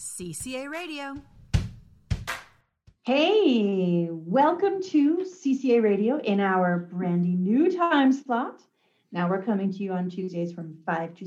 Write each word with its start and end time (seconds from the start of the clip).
CCA 0.00 0.70
Radio. 0.70 1.14
Hey, 3.02 4.08
welcome 4.10 4.82
to 4.84 5.18
CCA 5.18 5.82
Radio 5.82 6.16
in 6.20 6.40
our 6.40 6.88
brandy 6.90 7.34
new 7.34 7.70
time 7.70 8.10
slot. 8.10 8.62
Now 9.12 9.28
we're 9.28 9.42
coming 9.42 9.70
to 9.70 9.78
you 9.82 9.92
on 9.92 10.08
Tuesdays 10.08 10.54
from 10.54 10.74
5 10.86 11.16
to 11.16 11.26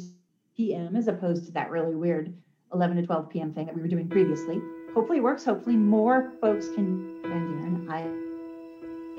p.m. 0.58 0.96
as 0.96 1.08
opposed 1.08 1.46
to 1.46 1.52
that 1.52 1.70
really 1.70 1.94
weird 1.94 2.34
11 2.74 2.98
to 2.98 3.06
12 3.06 3.30
p.m. 3.30 3.54
thing 3.54 3.68
that 3.68 3.76
we 3.76 3.82
were 3.84 3.88
doing 3.88 4.10
previously. 4.10 4.60
Hopefully 4.96 5.20
it 5.20 5.24
works. 5.24 5.46
Hopefully 5.46 5.76
more 5.76 6.34
folks 6.42 6.70
can 6.70 7.22
join 7.22 7.32
in. 7.32 7.88
I 7.92 8.02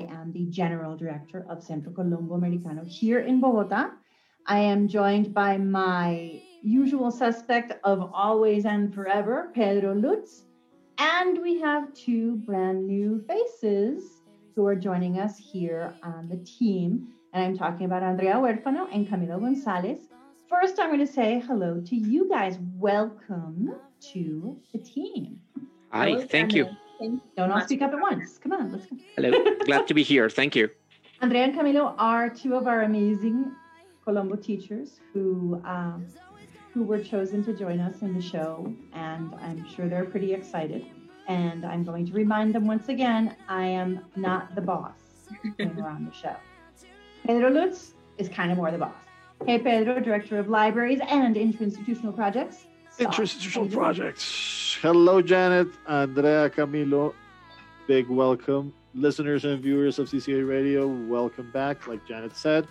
am 0.03 0.33
the 0.33 0.47
General 0.47 0.97
Director 0.97 1.45
of 1.49 1.63
Centro 1.63 1.93
Colombo 1.93 2.33
Americano 2.33 2.83
here 2.83 3.21
in 3.21 3.39
Bogota. 3.39 3.91
I 4.47 4.59
am 4.59 4.89
joined 4.89 5.33
by 5.33 5.55
my 5.55 6.41
usual 6.65 7.11
suspect 7.11 7.73
of 7.83 8.09
always 8.13 8.65
and 8.65 8.93
forever, 8.93 9.51
Pedro 9.53 9.93
Lutz. 9.93 10.45
And 10.97 11.41
we 11.41 11.59
have 11.61 11.93
two 11.93 12.37
brand 12.37 12.87
new 12.87 13.23
faces 13.27 14.21
who 14.55 14.65
are 14.65 14.75
joining 14.75 15.19
us 15.19 15.37
here 15.37 15.93
on 16.01 16.27
the 16.27 16.37
team. 16.37 17.09
And 17.33 17.43
I'm 17.43 17.57
talking 17.57 17.85
about 17.85 18.01
Andrea 18.01 18.35
Huerfano 18.35 18.87
and 18.91 19.07
Camilo 19.07 19.39
Gonzalez. 19.39 20.07
First, 20.49 20.79
I'm 20.79 20.89
going 20.89 21.05
to 21.05 21.11
say 21.11 21.39
hello 21.45 21.81
to 21.85 21.95
you 21.95 22.29
guys. 22.29 22.57
Welcome 22.77 23.75
to 24.13 24.57
the 24.71 24.79
team. 24.79 25.39
Hi, 25.91 26.11
hello, 26.11 26.25
thank 26.25 26.53
you. 26.53 26.69
Don't 27.35 27.51
all 27.51 27.61
speak 27.61 27.81
up 27.81 27.93
at 27.93 27.99
once. 27.99 28.37
Come 28.37 28.53
on, 28.53 28.71
let's 28.71 28.85
go. 28.85 28.95
Hello, 29.17 29.31
glad 29.65 29.87
to 29.87 29.93
be 29.93 30.01
here. 30.01 30.29
Thank 30.29 30.55
you. 30.55 30.69
Andrea 31.21 31.43
and 31.43 31.53
Camilo 31.53 31.93
are 31.97 32.29
two 32.29 32.55
of 32.55 32.67
our 32.67 32.83
amazing 32.83 33.51
Colombo 34.05 34.35
teachers 34.35 34.99
who 35.11 35.61
um, 35.65 36.05
who 36.75 36.83
were 36.83 37.01
chosen 37.01 37.41
to 37.41 37.53
join 37.53 37.79
us 37.79 38.01
in 38.01 38.13
the 38.13 38.21
show, 38.21 38.69
and 38.91 39.33
I'm 39.35 39.65
sure 39.73 39.87
they're 39.87 40.03
pretty 40.03 40.33
excited. 40.33 40.85
And 41.29 41.65
I'm 41.65 41.85
going 41.85 42.05
to 42.05 42.11
remind 42.11 42.53
them 42.53 42.67
once 42.67 42.89
again 42.89 43.33
I 43.47 43.65
am 43.65 44.01
not 44.17 44.53
the 44.55 44.61
boss 44.61 44.99
when 45.55 45.73
we're 45.77 45.87
on 45.87 46.03
the 46.03 46.11
show. 46.11 46.35
Pedro 47.25 47.49
Lutz 47.49 47.93
is 48.17 48.27
kind 48.27 48.51
of 48.51 48.57
more 48.57 48.71
the 48.71 48.77
boss. 48.77 48.93
Hey, 49.45 49.57
Pedro, 49.57 50.01
Director 50.01 50.37
of 50.37 50.49
Libraries 50.49 50.99
and 51.07 51.37
Interinstitutional 51.37 52.13
Projects. 52.13 52.65
Interinstitutional 52.99 53.71
Projects. 53.71 54.77
Hello, 54.81 55.21
Janet, 55.21 55.69
Andrea, 55.87 56.49
Camilo. 56.49 57.13
Big 57.87 58.09
welcome. 58.09 58.73
Listeners 58.93 59.45
and 59.45 59.63
viewers 59.63 59.97
of 59.97 60.09
CCA 60.09 60.45
Radio, 60.47 60.87
welcome 60.87 61.49
back. 61.51 61.87
Like 61.87 62.05
Janet 62.05 62.35
said, 62.35 62.67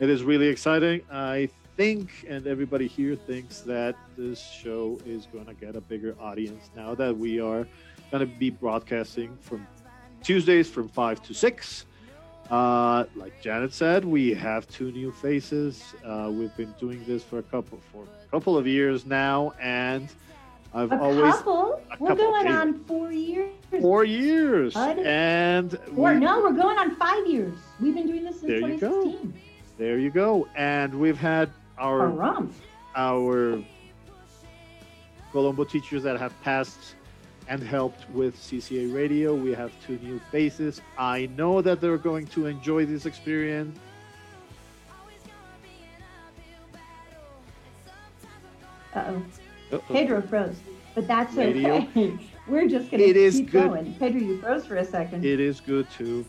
it 0.00 0.10
is 0.10 0.22
really 0.22 0.48
exciting. 0.48 1.00
I 1.10 1.48
think, 1.78 2.26
and 2.28 2.48
everybody 2.48 2.88
here 2.88 3.14
thinks 3.14 3.60
that 3.60 3.94
this 4.16 4.40
show 4.40 4.98
is 5.06 5.26
going 5.26 5.46
to 5.46 5.54
get 5.54 5.76
a 5.76 5.80
bigger 5.80 6.16
audience 6.20 6.70
now 6.74 6.92
that 6.92 7.16
we 7.16 7.40
are 7.40 7.68
going 8.10 8.20
to 8.20 8.26
be 8.26 8.50
broadcasting 8.50 9.38
from 9.40 9.64
Tuesdays 10.20 10.68
from 10.68 10.88
5 10.88 11.22
to 11.22 11.32
6. 11.32 11.86
Uh, 12.50 13.04
like 13.14 13.40
Janet 13.40 13.72
said, 13.72 14.04
we 14.04 14.34
have 14.34 14.66
two 14.66 14.90
new 14.90 15.12
faces. 15.12 15.94
Uh, 16.04 16.28
we've 16.32 16.54
been 16.56 16.74
doing 16.80 17.04
this 17.06 17.22
for 17.22 17.38
a 17.38 17.44
couple 17.44 17.78
for 17.92 18.02
a 18.02 18.30
couple 18.32 18.58
of 18.58 18.66
years 18.66 19.06
now, 19.06 19.52
and 19.60 20.08
I've 20.74 20.90
a 20.90 21.00
always 21.00 21.34
couple. 21.36 21.74
A 21.74 21.96
we're 22.00 22.08
couple, 22.08 22.24
going 22.24 22.48
on 22.48 22.84
four 22.84 23.12
years. 23.12 23.52
Four 23.80 24.04
years, 24.04 24.74
and. 24.74 25.78
We, 25.92 26.14
no, 26.14 26.40
we're 26.40 26.52
going 26.52 26.78
on 26.78 26.96
five 26.96 27.24
years. 27.28 27.56
We've 27.80 27.94
been 27.94 28.08
doing 28.08 28.24
this 28.24 28.40
since 28.40 28.48
there 28.48 28.60
2016. 28.60 29.10
You 29.10 29.18
go. 29.18 29.32
There 29.76 29.98
you 29.98 30.10
go, 30.10 30.48
and 30.56 30.92
we've 30.98 31.18
had 31.18 31.50
our 31.78 32.46
our 32.96 33.62
Colombo 35.32 35.64
teachers 35.64 36.02
that 36.02 36.18
have 36.18 36.38
passed 36.42 36.94
and 37.48 37.62
helped 37.62 38.08
with 38.10 38.36
CCA 38.36 38.94
Radio. 38.94 39.34
We 39.34 39.52
have 39.54 39.72
two 39.84 39.98
new 40.02 40.20
faces. 40.30 40.80
I 40.98 41.28
know 41.36 41.62
that 41.62 41.80
they're 41.80 41.98
going 41.98 42.26
to 42.28 42.46
enjoy 42.46 42.84
this 42.86 43.06
experience. 43.06 43.78
Uh 48.94 49.20
oh. 49.72 49.78
Pedro 49.88 50.22
froze, 50.22 50.56
but 50.94 51.06
that's 51.06 51.34
Radio. 51.34 51.74
okay. 51.76 52.18
We're 52.48 52.66
just 52.66 52.90
going 52.90 53.02
to 53.12 53.30
keep 53.30 53.50
good. 53.50 53.68
going. 53.68 53.94
Pedro, 53.94 54.20
you 54.20 54.40
froze 54.40 54.64
for 54.64 54.76
a 54.76 54.84
second. 54.84 55.24
It 55.24 55.38
is 55.38 55.60
good 55.60 55.86
to 55.98 56.24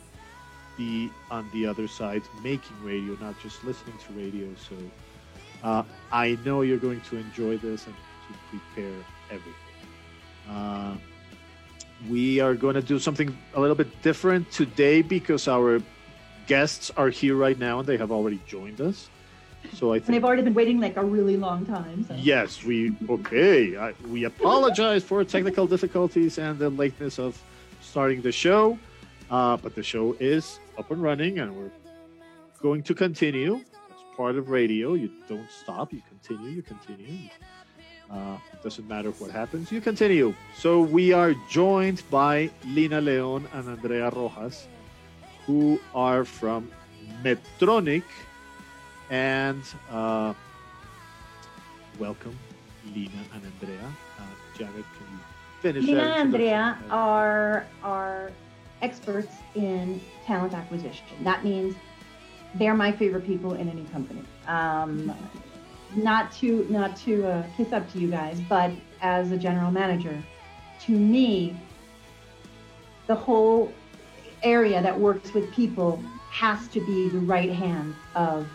be 0.77 1.09
on 1.31 1.49
the 1.53 1.65
other 1.65 1.87
side 1.87 2.21
making 2.43 2.75
radio, 2.83 3.15
not 3.21 3.39
just 3.41 3.63
listening 3.63 3.95
to 4.05 4.13
radio. 4.13 4.47
So 4.55 4.75
uh, 5.63 5.83
I 6.11 6.37
know 6.45 6.61
you're 6.61 6.77
going 6.77 7.01
to 7.01 7.17
enjoy 7.17 7.57
this 7.57 7.85
and 7.85 7.95
to 7.95 8.57
prepare 8.57 8.95
everything. 9.29 9.53
Uh, 10.49 10.95
we 12.09 12.39
are 12.39 12.55
going 12.55 12.75
to 12.75 12.81
do 12.81 12.97
something 12.99 13.35
a 13.55 13.59
little 13.59 13.75
bit 13.75 14.01
different 14.01 14.49
today 14.51 15.01
because 15.01 15.47
our 15.47 15.81
guests 16.47 16.91
are 16.97 17.09
here 17.09 17.35
right 17.35 17.59
now 17.59 17.79
and 17.79 17.87
they 17.87 17.97
have 17.97 18.11
already 18.11 18.39
joined 18.47 18.81
us. 18.81 19.09
So 19.73 19.91
I 19.91 19.97
think 19.97 20.07
and 20.07 20.15
they've 20.15 20.23
already 20.23 20.41
been 20.43 20.53
waiting 20.53 20.79
like 20.79 20.95
a 20.95 21.03
really 21.03 21.35
long 21.35 21.65
time. 21.65 22.05
So. 22.05 22.15
Yes, 22.15 22.63
we 22.63 22.95
okay. 23.09 23.75
I, 23.77 23.93
we 24.07 24.23
apologize 24.23 25.03
for 25.03 25.23
technical 25.25 25.67
difficulties 25.67 26.37
and 26.37 26.57
the 26.57 26.69
lateness 26.69 27.19
of 27.19 27.41
starting 27.81 28.21
the 28.21 28.31
show, 28.31 28.79
uh, 29.29 29.57
but 29.57 29.75
the 29.75 29.83
show 29.83 30.15
is 30.19 30.59
up 30.77 30.89
and 30.91 31.03
running, 31.03 31.39
and 31.39 31.53
we're 31.55 31.71
going 32.61 32.83
to 32.83 32.95
continue 32.95 33.61
part 34.19 34.35
of 34.35 34.49
radio. 34.49 34.95
You 34.95 35.09
don't 35.29 35.49
stop. 35.49 35.93
You 35.93 36.01
continue. 36.09 36.51
You 36.51 36.61
continue. 36.61 37.29
Uh, 38.11 38.35
doesn't 38.61 38.85
matter 38.85 39.11
what 39.11 39.31
happens. 39.31 39.71
You 39.71 39.79
continue. 39.79 40.33
So 40.57 40.81
we 40.81 41.13
are 41.13 41.33
joined 41.47 42.03
by 42.11 42.51
Lina 42.65 42.99
Leon 42.99 43.47
and 43.53 43.69
Andrea 43.69 44.09
Rojas, 44.09 44.67
who 45.45 45.79
are 45.95 46.25
from 46.25 46.69
Medtronic, 47.23 48.03
and 49.09 49.63
uh, 49.89 50.33
welcome, 51.97 52.35
Lina 52.93 53.23
and 53.33 53.41
Andrea. 53.51 53.87
Uh, 54.19 54.23
Janet, 54.57 54.87
can 54.97 55.07
you 55.13 55.19
finish? 55.61 55.85
Lina 55.85 56.01
and 56.01 56.33
Andrea 56.33 56.77
are 56.89 57.65
are 57.83 58.31
experts 58.81 59.35
in 59.55 60.01
talent 60.25 60.53
acquisition. 60.53 61.07
That 61.23 61.45
means 61.45 61.75
they're 62.55 62.75
my 62.75 62.91
favorite 62.91 63.25
people 63.25 63.53
in 63.53 63.69
any 63.69 63.83
company. 63.85 64.23
Um, 64.47 65.13
not 65.95 66.31
to 66.33 66.65
not 66.69 66.95
to 66.97 67.27
uh, 67.27 67.43
kiss 67.57 67.73
up 67.73 67.91
to 67.93 67.99
you 67.99 68.09
guys, 68.09 68.39
but 68.47 68.71
as 69.01 69.31
a 69.31 69.37
general 69.37 69.71
manager, 69.71 70.21
to 70.81 70.91
me, 70.91 71.59
the 73.07 73.15
whole 73.15 73.71
area 74.43 74.81
that 74.81 74.97
works 74.97 75.33
with 75.33 75.51
people 75.51 76.01
has 76.31 76.67
to 76.69 76.79
be 76.85 77.09
the 77.09 77.19
right 77.19 77.51
hand 77.51 77.95
of 78.15 78.47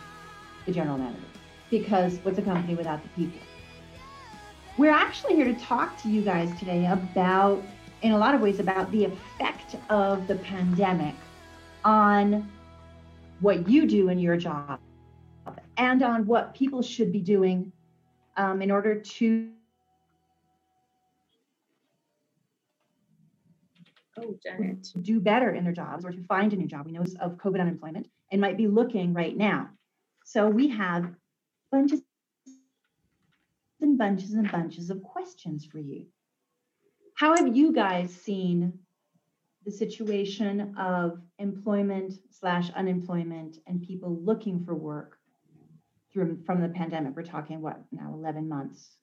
the 0.66 0.72
general 0.72 0.96
manager, 0.96 1.26
because 1.70 2.18
what's 2.22 2.38
a 2.38 2.42
company 2.42 2.74
without 2.74 3.02
the 3.02 3.08
people? 3.10 3.40
We're 4.78 4.92
actually 4.92 5.34
here 5.34 5.44
to 5.44 5.54
talk 5.54 6.00
to 6.02 6.08
you 6.08 6.22
guys 6.22 6.56
today 6.58 6.86
about, 6.86 7.62
in 8.02 8.12
a 8.12 8.18
lot 8.18 8.34
of 8.34 8.40
ways, 8.40 8.60
about 8.60 8.90
the 8.92 9.04
effect 9.04 9.76
of 9.90 10.26
the 10.26 10.36
pandemic 10.36 11.14
on 11.84 12.48
what 13.40 13.68
you 13.68 13.86
do 13.86 14.08
in 14.08 14.18
your 14.18 14.36
job 14.36 14.80
and 15.76 16.02
on 16.02 16.26
what 16.26 16.54
people 16.54 16.82
should 16.82 17.12
be 17.12 17.20
doing 17.20 17.72
um, 18.36 18.62
in 18.62 18.70
order 18.70 19.00
to 19.00 19.50
oh, 24.18 24.38
Janet. 24.42 24.88
do 25.02 25.20
better 25.20 25.50
in 25.50 25.64
their 25.64 25.72
jobs 25.72 26.04
or 26.04 26.10
to 26.10 26.22
find 26.24 26.52
a 26.52 26.56
new 26.56 26.66
job. 26.66 26.86
We 26.86 26.92
know 26.92 27.04
of 27.20 27.32
COVID 27.32 27.60
unemployment 27.60 28.08
and 28.30 28.40
might 28.40 28.56
be 28.56 28.66
looking 28.66 29.12
right 29.12 29.36
now. 29.36 29.70
So 30.24 30.48
we 30.48 30.68
have 30.68 31.10
bunches 31.70 32.00
and 33.80 33.98
bunches 33.98 34.32
and 34.32 34.50
bunches 34.50 34.90
of 34.90 35.02
questions 35.02 35.64
for 35.64 35.78
you. 35.78 36.06
How 37.16 37.36
have 37.36 37.56
you 37.56 37.72
guys 37.72 38.12
seen 38.12 38.78
the 39.64 39.70
situation 39.70 40.74
of 40.78 41.20
employment 41.38 42.14
slash 42.30 42.70
unemployment 42.70 43.58
and 43.66 43.82
people 43.82 44.18
looking 44.22 44.64
for 44.64 44.74
work 44.74 45.18
through 46.12 46.38
from 46.44 46.60
the 46.60 46.68
pandemic. 46.68 47.16
We're 47.16 47.22
talking 47.22 47.60
what 47.60 47.80
now 47.90 48.12
11 48.14 48.48
months. 48.48 48.96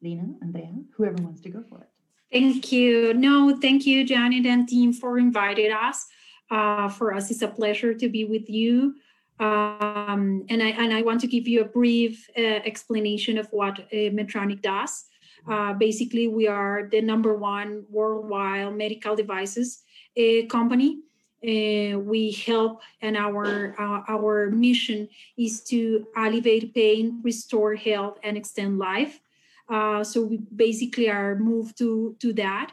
Lina, 0.00 0.28
Andrea, 0.42 0.72
whoever 0.96 1.20
wants 1.22 1.40
to 1.40 1.48
go 1.48 1.64
for 1.68 1.80
it. 1.80 1.88
Thank 2.32 2.70
you. 2.70 3.14
No, 3.14 3.58
thank 3.58 3.86
you, 3.86 4.04
Janet 4.04 4.46
and 4.46 4.68
team, 4.68 4.92
for 4.92 5.18
inviting 5.18 5.72
us. 5.72 6.06
Uh, 6.50 6.88
for 6.88 7.14
us, 7.14 7.30
it's 7.30 7.42
a 7.42 7.48
pleasure 7.48 7.94
to 7.94 8.08
be 8.08 8.24
with 8.24 8.48
you. 8.48 8.94
Um, 9.40 10.44
and 10.48 10.62
I 10.62 10.70
and 10.70 10.92
I 10.92 11.02
want 11.02 11.20
to 11.20 11.26
give 11.26 11.46
you 11.46 11.60
a 11.60 11.64
brief 11.64 12.28
uh, 12.36 12.40
explanation 12.40 13.38
of 13.38 13.48
what 13.52 13.78
uh, 13.78 14.10
Medtronic 14.10 14.62
does. 14.62 15.04
Uh, 15.46 15.72
basically, 15.74 16.28
we 16.28 16.46
are 16.46 16.88
the 16.90 17.00
number 17.00 17.34
one 17.34 17.84
worldwide 17.90 18.74
medical 18.74 19.14
devices 19.14 19.82
uh, 20.18 20.46
company. 20.48 21.00
Uh, 21.42 21.98
we 21.98 22.32
help, 22.32 22.80
and 23.00 23.16
our 23.16 23.74
uh, 23.78 24.02
our 24.08 24.50
mission 24.50 25.08
is 25.36 25.60
to 25.62 26.04
alleviate 26.16 26.74
pain, 26.74 27.20
restore 27.22 27.76
health, 27.76 28.18
and 28.24 28.36
extend 28.36 28.78
life. 28.78 29.20
Uh, 29.68 30.02
so 30.02 30.22
we 30.22 30.38
basically 30.56 31.08
are 31.08 31.36
moved 31.36 31.78
to 31.78 32.16
to 32.18 32.32
that, 32.32 32.72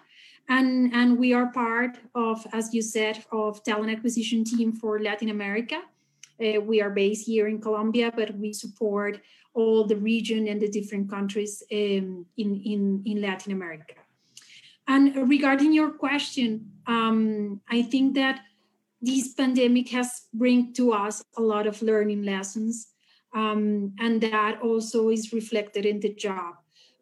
and 0.49 0.91
and 0.95 1.19
we 1.19 1.31
are 1.31 1.51
part 1.51 1.99
of, 2.15 2.47
as 2.53 2.73
you 2.73 2.81
said, 2.81 3.23
of 3.31 3.63
talent 3.63 3.91
acquisition 3.91 4.43
team 4.43 4.73
for 4.73 4.99
Latin 4.99 5.29
America. 5.29 5.81
Uh, 6.41 6.59
we 6.59 6.81
are 6.81 6.89
based 6.89 7.27
here 7.27 7.47
in 7.47 7.61
Colombia, 7.61 8.11
but 8.15 8.35
we 8.35 8.51
support 8.51 9.21
all 9.55 9.87
the 9.87 9.95
region 9.95 10.47
and 10.47 10.61
the 10.61 10.69
different 10.69 11.09
countries 11.09 11.63
um, 11.71 12.25
in, 12.37 12.61
in, 12.63 13.01
in 13.05 13.21
Latin 13.21 13.51
America. 13.51 13.95
And 14.87 15.29
regarding 15.29 15.73
your 15.73 15.91
question, 15.91 16.71
um, 16.85 17.61
I 17.69 17.81
think 17.81 18.13
that 18.15 18.41
this 19.01 19.33
pandemic 19.33 19.89
has 19.89 20.27
bring 20.33 20.73
to 20.73 20.93
us 20.93 21.23
a 21.37 21.41
lot 21.41 21.67
of 21.67 21.81
learning 21.81 22.23
lessons, 22.23 22.89
um, 23.33 23.93
and 23.99 24.21
that 24.21 24.61
also 24.61 25.09
is 25.09 25.33
reflected 25.33 25.85
in 25.85 25.99
the 25.99 26.13
job. 26.13 26.55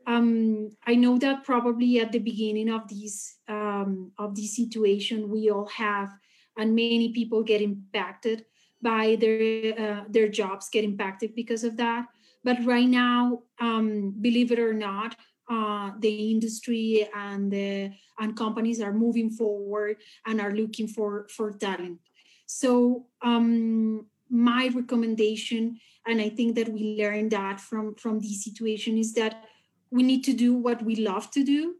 Um, 0.05 0.69
I 0.85 0.95
know 0.95 1.17
that 1.19 1.43
probably 1.43 1.99
at 1.99 2.11
the 2.11 2.19
beginning 2.19 2.69
of 2.69 2.87
this 2.87 3.37
um, 3.47 4.11
of 4.17 4.35
this 4.35 4.55
situation, 4.55 5.29
we 5.29 5.49
all 5.49 5.67
have, 5.67 6.11
and 6.57 6.75
many 6.75 7.13
people 7.13 7.43
get 7.43 7.61
impacted 7.61 8.45
by 8.81 9.15
their 9.19 9.79
uh, 9.79 10.03
their 10.09 10.27
jobs 10.27 10.69
get 10.69 10.83
impacted 10.83 11.35
because 11.35 11.63
of 11.63 11.77
that. 11.77 12.07
But 12.43 12.63
right 12.65 12.87
now, 12.87 13.43
um, 13.59 14.15
believe 14.19 14.51
it 14.51 14.59
or 14.59 14.73
not, 14.73 15.15
uh, 15.49 15.91
the 15.99 16.31
industry 16.31 17.07
and 17.15 17.51
the 17.51 17.91
and 18.19 18.35
companies 18.35 18.81
are 18.81 18.93
moving 18.93 19.29
forward 19.29 19.97
and 20.25 20.39
are 20.39 20.53
looking 20.53 20.87
for 20.87 21.27
for 21.29 21.51
talent. 21.51 21.99
So 22.45 23.07
um, 23.21 24.05
my 24.29 24.69
recommendation, 24.73 25.79
and 26.05 26.21
I 26.21 26.29
think 26.29 26.55
that 26.55 26.69
we 26.69 26.97
learned 26.99 27.31
that 27.31 27.59
from 27.59 27.95
from 27.95 28.19
this 28.19 28.43
situation, 28.43 28.97
is 28.97 29.13
that 29.13 29.43
we 29.91 30.03
need 30.03 30.23
to 30.25 30.33
do 30.33 30.53
what 30.53 30.83
we 30.83 30.95
love 30.95 31.29
to 31.31 31.43
do, 31.43 31.75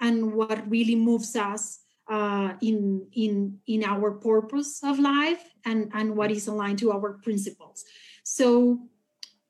and 0.00 0.34
what 0.34 0.68
really 0.70 0.96
moves 0.96 1.36
us 1.36 1.80
uh, 2.10 2.54
in 2.60 3.06
in 3.12 3.58
in 3.66 3.84
our 3.84 4.12
purpose 4.12 4.82
of 4.82 4.98
life 4.98 5.42
and 5.64 5.90
and 5.94 6.16
what 6.16 6.30
is 6.30 6.48
aligned 6.48 6.78
to 6.80 6.92
our 6.92 7.18
principles. 7.22 7.84
So 8.24 8.88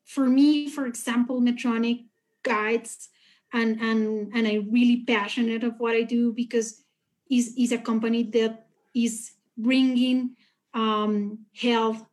for 0.09 0.25
me, 0.27 0.67
for 0.67 0.87
example, 0.87 1.39
Medtronic 1.39 2.05
guides 2.41 3.09
and 3.53 3.79
and 3.79 4.31
and 4.33 4.47
I'm 4.47 4.71
really 4.71 5.03
passionate 5.05 5.63
of 5.63 5.75
what 5.77 5.95
I 5.95 6.01
do 6.01 6.33
because 6.33 6.83
is 7.29 7.53
is 7.55 7.71
a 7.71 7.77
company 7.77 8.23
that 8.33 8.65
is 8.95 9.33
bringing 9.55 10.35
um, 10.73 11.45
health 11.55 12.03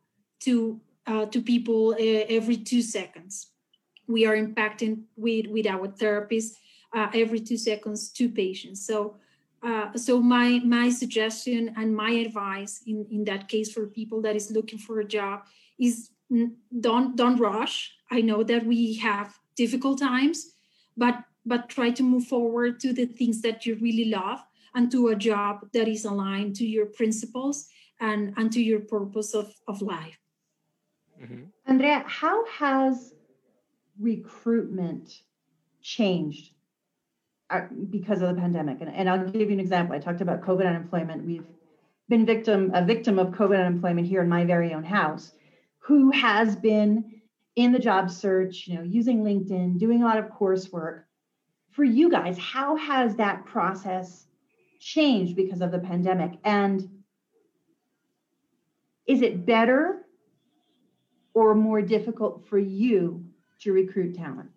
to 0.41 0.79
uh, 1.07 1.25
to 1.25 1.41
people 1.41 1.95
uh, 1.97 2.25
every 2.29 2.57
two 2.57 2.83
seconds. 2.83 3.47
We 4.07 4.27
are 4.27 4.37
impacting 4.37 5.05
with 5.15 5.47
with 5.47 5.65
our 5.65 5.87
therapists 5.87 6.53
uh, 6.93 7.09
every 7.15 7.39
two 7.39 7.57
seconds 7.57 8.11
to 8.13 8.29
patients. 8.29 8.85
So. 8.85 9.17
Uh, 9.63 9.91
so 9.97 10.21
my 10.21 10.61
my 10.63 10.87
suggestion 10.87 11.73
and 11.77 11.95
my 11.95 12.11
advice 12.11 12.83
in, 12.85 13.07
in 13.09 13.23
that 13.23 13.49
case 13.49 13.73
for 13.73 13.87
people 13.87 14.21
that 14.21 14.35
is 14.35 14.51
looking 14.51 14.77
for 14.77 14.99
a 14.99 15.03
job 15.03 15.41
is 15.79 16.11
don't 16.79 17.15
don't 17.15 17.37
rush. 17.37 17.93
I 18.11 18.21
know 18.21 18.43
that 18.43 18.65
we 18.65 18.95
have 18.95 19.37
difficult 19.55 19.99
times 19.99 20.53
but 20.97 21.23
but 21.45 21.69
try 21.69 21.89
to 21.91 22.03
move 22.03 22.25
forward 22.25 22.79
to 22.81 22.91
the 22.91 23.05
things 23.05 23.41
that 23.41 23.65
you 23.65 23.75
really 23.75 24.05
love 24.05 24.43
and 24.75 24.91
to 24.91 25.07
a 25.09 25.15
job 25.15 25.59
that 25.71 25.87
is 25.87 26.03
aligned 26.03 26.55
to 26.57 26.65
your 26.65 26.87
principles 26.87 27.69
and 28.01 28.33
and 28.37 28.51
to 28.51 28.61
your 28.61 28.81
purpose 28.81 29.33
of 29.33 29.53
of 29.67 29.81
life. 29.81 30.19
Mm-hmm. 31.21 31.45
andrea 31.65 32.03
how 32.05 32.45
has 32.45 33.15
recruitment 33.99 35.23
changed 35.81 36.51
uh, 37.49 37.61
because 37.89 38.21
of 38.21 38.35
the 38.35 38.39
pandemic? 38.39 38.81
And, 38.81 38.93
and 38.93 39.09
i'll 39.09 39.25
give 39.25 39.49
you 39.49 39.53
an 39.53 39.59
example. 39.59 39.95
I 39.95 39.99
talked 39.99 40.21
about 40.21 40.41
covid 40.41 40.67
unemployment. 40.67 41.25
We've 41.25 41.47
been 42.09 42.25
victim 42.25 42.71
a 42.73 42.83
victim 42.83 43.17
of 43.17 43.27
covid 43.29 43.59
unemployment 43.59 44.07
here 44.07 44.21
in 44.21 44.29
my 44.29 44.43
very 44.43 44.73
own 44.73 44.83
house 44.83 45.33
who 45.87 46.11
has 46.11 46.53
been 46.57 47.21
in 47.55 47.71
the 47.71 47.79
job 47.79 48.11
search, 48.11 48.67
you 48.67 48.75
know, 48.75 48.83
using 48.83 49.23
LinkedIn, 49.23 49.77
doing 49.77 50.03
a 50.03 50.05
lot 50.05 50.17
of 50.17 50.25
coursework. 50.25 51.03
For 51.71 51.85
you 51.85 52.11
guys, 52.11 52.37
how 52.37 52.75
has 52.75 53.15
that 53.15 53.45
process 53.45 54.27
changed 54.81 55.37
because 55.37 55.61
of 55.61 55.71
the 55.71 55.79
pandemic? 55.79 56.31
And 56.43 56.89
is 59.07 59.21
it 59.21 59.45
better 59.45 60.05
or 61.33 61.55
more 61.55 61.81
difficult 61.81 62.45
for 62.49 62.59
you 62.59 63.23
to 63.61 63.71
recruit 63.71 64.15
talent? 64.15 64.49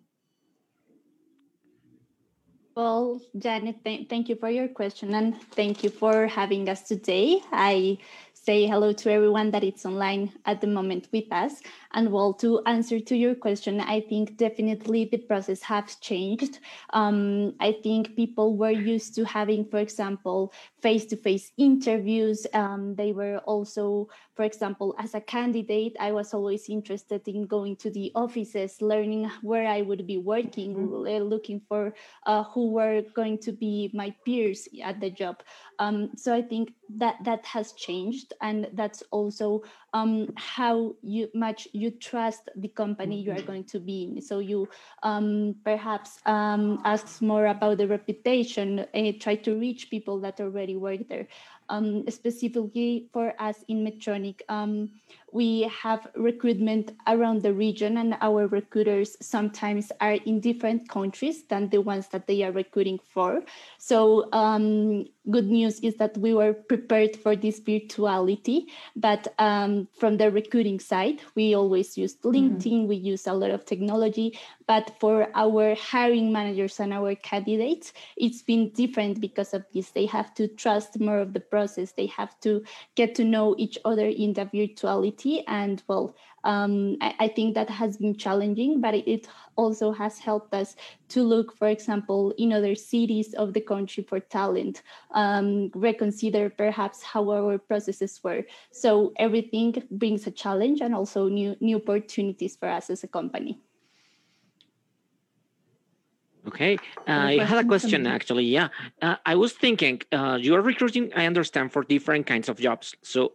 Well, 2.75 3.21
Janet, 3.37 3.83
th- 3.85 4.09
thank 4.09 4.27
you 4.27 4.35
for 4.35 4.49
your 4.49 4.67
question 4.67 5.13
and 5.13 5.41
thank 5.51 5.83
you 5.83 5.89
for 5.89 6.27
having 6.27 6.67
us 6.67 6.83
today. 6.83 7.41
I 7.51 7.97
say 8.43 8.65
hello 8.65 8.91
to 8.91 9.11
everyone 9.11 9.51
that 9.51 9.63
is 9.63 9.85
online 9.85 10.33
at 10.45 10.61
the 10.61 10.67
moment 10.67 11.07
with 11.11 11.31
us. 11.31 11.61
And 11.93 12.11
well, 12.11 12.33
to 12.35 12.61
answer 12.65 12.99
to 12.99 13.15
your 13.15 13.35
question, 13.35 13.79
I 13.79 14.01
think 14.01 14.37
definitely 14.37 15.05
the 15.05 15.17
process 15.17 15.61
has 15.61 15.95
changed. 15.97 16.57
Um, 16.93 17.53
I 17.59 17.77
think 17.83 18.15
people 18.15 18.57
were 18.57 18.71
used 18.71 19.13
to 19.15 19.25
having, 19.25 19.65
for 19.65 19.77
example, 19.77 20.53
face-to-face 20.81 21.51
interviews. 21.57 22.47
Um, 22.53 22.95
they 22.95 23.11
were 23.11 23.37
also, 23.39 24.09
for 24.35 24.43
example, 24.43 24.95
as 24.97 25.13
a 25.13 25.21
candidate, 25.21 25.95
I 25.99 26.11
was 26.11 26.33
always 26.33 26.67
interested 26.67 27.27
in 27.27 27.45
going 27.45 27.75
to 27.77 27.91
the 27.91 28.11
offices, 28.15 28.81
learning 28.81 29.29
where 29.43 29.67
I 29.67 29.81
would 29.83 30.07
be 30.07 30.17
working, 30.17 30.75
mm-hmm. 30.75 31.23
looking 31.29 31.61
for 31.67 31.93
uh, 32.25 32.43
who 32.45 32.71
were 32.71 33.03
going 33.13 33.37
to 33.39 33.51
be 33.51 33.91
my 33.93 34.15
peers 34.25 34.67
at 34.83 34.99
the 34.99 35.11
job. 35.11 35.43
Um, 35.81 36.11
so 36.15 36.31
I 36.31 36.43
think 36.43 36.73
that 37.01 37.17
that 37.25 37.43
has 37.47 37.73
changed, 37.73 38.33
and 38.39 38.69
that's 38.73 39.01
also 39.09 39.63
um, 39.93 40.29
how 40.37 40.93
you 41.01 41.27
much 41.33 41.67
you 41.73 41.89
trust 41.89 42.49
the 42.55 42.67
company 42.67 43.19
you 43.19 43.31
are 43.31 43.41
going 43.41 43.63
to 43.73 43.79
be 43.79 44.03
in. 44.03 44.21
So 44.21 44.37
you 44.37 44.69
um, 45.01 45.55
perhaps 45.65 46.19
um, 46.27 46.81
ask 46.85 47.19
more 47.19 47.47
about 47.47 47.79
the 47.79 47.87
reputation, 47.87 48.85
uh, 48.93 49.11
try 49.19 49.33
to 49.41 49.57
reach 49.57 49.89
people 49.89 50.19
that 50.21 50.39
already 50.39 50.75
work 50.77 51.09
there. 51.09 51.27
Um, 51.69 52.03
specifically 52.09 53.07
for 53.13 53.33
us 53.39 53.63
in 53.67 53.83
Medtronic, 53.83 54.41
um, 54.49 54.91
we 55.31 55.63
have 55.81 56.07
recruitment 56.15 56.93
around 57.07 57.41
the 57.41 57.53
region 57.53 57.97
and 57.97 58.15
our 58.21 58.47
recruiters 58.47 59.17
sometimes 59.21 59.91
are 60.01 60.17
in 60.25 60.39
different 60.39 60.89
countries 60.89 61.43
than 61.43 61.69
the 61.69 61.81
ones 61.81 62.07
that 62.09 62.27
they 62.27 62.43
are 62.43 62.51
recruiting 62.51 62.99
for 63.13 63.41
so 63.77 64.27
um, 64.33 65.05
good 65.29 65.47
news 65.47 65.79
is 65.81 65.95
that 65.95 66.17
we 66.17 66.33
were 66.33 66.53
prepared 66.53 67.15
for 67.15 67.35
this 67.35 67.59
virtuality 67.59 68.65
but 68.95 69.33
um, 69.39 69.87
from 69.97 70.17
the 70.17 70.29
recruiting 70.31 70.79
side 70.79 71.19
we 71.35 71.55
always 71.55 71.97
use 71.97 72.15
mm-hmm. 72.15 72.35
linkedin 72.35 72.79
mm-hmm. 72.79 72.87
we 72.87 72.95
use 72.95 73.27
a 73.27 73.33
lot 73.33 73.51
of 73.51 73.65
technology 73.65 74.37
but 74.67 74.91
for 74.99 75.27
our 75.35 75.75
hiring 75.75 76.31
managers 76.31 76.79
and 76.79 76.91
our 76.91 77.13
candidates 77.15 77.93
it's 78.17 78.41
been 78.41 78.69
different 78.69 79.21
because 79.21 79.53
of 79.53 79.63
this 79.73 79.91
they 79.91 80.05
have 80.05 80.33
to 80.33 80.47
trust 80.47 80.99
more 80.99 81.19
of 81.19 81.33
the 81.33 81.39
process 81.39 81.91
they 81.91 82.07
have 82.07 82.39
to 82.39 82.63
get 82.95 83.13
to 83.13 83.23
know 83.23 83.55
each 83.57 83.77
other 83.85 84.07
in 84.07 84.33
the 84.33 84.45
virtuality 84.47 85.20
and 85.47 85.83
well 85.87 86.15
um, 86.43 86.97
I, 87.01 87.13
I, 87.19 87.27
think 87.27 87.53
that 87.53 87.69
has 87.69 87.97
been 87.97 88.15
challenging 88.17 88.81
but 88.81 88.95
it 88.95 89.27
also 89.55 89.91
has 89.91 90.17
helped 90.17 90.53
us 90.53 90.75
to 91.09 91.23
look 91.23 91.55
for 91.55 91.67
example 91.67 92.33
in 92.37 92.51
other 92.51 92.75
cities 92.75 93.33
of 93.35 93.53
the 93.53 93.61
country 93.61 94.03
for 94.03 94.19
talent 94.19 94.81
um, 95.13 95.69
reconsider 95.75 96.49
perhaps 96.49 97.03
how 97.03 97.29
our 97.29 97.57
processes 97.57 98.19
were 98.23 98.43
so 98.71 99.13
everything 99.17 99.83
brings 99.91 100.27
a 100.27 100.31
challenge 100.31 100.81
and 100.81 100.95
also 100.95 101.27
new 101.27 101.55
new 101.61 101.77
opportunities 101.77 102.55
for 102.55 102.67
us 102.69 102.89
as 102.89 103.03
a 103.03 103.07
company 103.07 103.59
Okay, 106.47 106.77
uh, 107.07 107.11
I 107.11 107.43
had 107.43 107.63
a 107.63 107.67
question 107.67 108.07
actually. 108.07 108.45
Yeah, 108.45 108.69
uh, 109.01 109.17
I 109.25 109.35
was 109.35 109.53
thinking 109.53 110.01
uh, 110.11 110.39
you 110.41 110.55
are 110.55 110.61
recruiting. 110.61 111.11
I 111.15 111.27
understand 111.27 111.71
for 111.71 111.83
different 111.83 112.25
kinds 112.25 112.49
of 112.49 112.57
jobs. 112.57 112.95
So, 113.03 113.33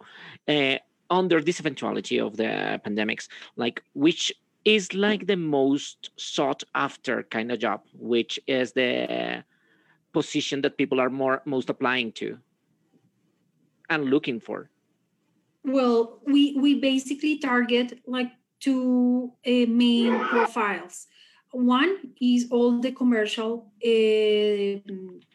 uh, 0.48 0.78
under 1.10 1.40
this 1.40 1.60
eventuality 1.60 2.18
of 2.18 2.36
the 2.36 2.80
pandemics, 2.84 3.28
like 3.56 3.82
which 3.94 4.32
is 4.64 4.92
like 4.94 5.26
the 5.26 5.36
most 5.36 6.10
sought 6.16 6.64
after 6.74 7.22
kind 7.24 7.52
of 7.52 7.58
job, 7.60 7.82
which 7.94 8.38
is 8.46 8.72
the 8.72 9.44
position 10.12 10.62
that 10.62 10.76
people 10.76 11.00
are 11.00 11.10
more 11.10 11.42
most 11.44 11.70
applying 11.70 12.10
to 12.12 12.38
and 13.88 14.06
looking 14.06 14.40
for? 14.40 14.70
Well, 15.64 16.20
we 16.26 16.56
we 16.58 16.80
basically 16.80 17.38
target 17.38 18.00
like 18.06 18.30
two 18.60 19.32
uh, 19.46 19.66
main 19.68 20.18
profiles. 20.24 21.06
One 21.52 22.14
is 22.20 22.48
all 22.50 22.80
the 22.80 22.92
commercial 22.92 23.72
uh, 23.84 24.80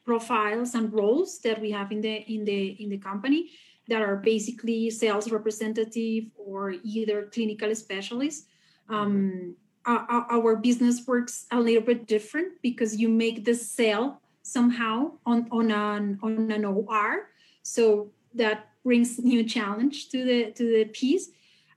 profiles 0.06 0.76
and 0.76 0.94
roles 0.94 1.40
that 1.40 1.62
we 1.62 1.72
have 1.72 1.92
in 1.92 2.02
the 2.02 2.16
in 2.36 2.46
the 2.46 2.62
in 2.84 2.90
the 2.90 2.98
company 2.98 3.50
that 3.92 4.02
are 4.02 4.16
basically 4.16 4.90
sales 4.90 5.30
representative 5.30 6.24
or 6.38 6.76
either 6.84 7.30
clinical 7.34 7.76
specialists. 7.76 8.48
Um, 8.88 9.56
our, 9.86 10.26
our 10.32 10.56
business 10.56 11.06
works 11.06 11.46
a 11.52 11.60
little 11.60 11.82
bit 11.82 12.08
different 12.08 12.54
because 12.62 12.96
you 12.96 13.10
make 13.10 13.44
the 13.44 13.54
sale 13.54 14.22
somehow 14.44 15.12
on 15.26 15.48
on 15.52 15.72
an 15.72 16.20
on 16.24 16.52
an 16.52 16.64
OR, 16.64 17.28
so 17.64 18.12
that 18.34 18.70
brings 18.84 19.20
new 19.20 19.44
challenge 19.44 20.08
to 20.10 20.24
the 20.24 20.52
to 20.52 20.64
the 20.64 20.86
piece. 20.86 21.30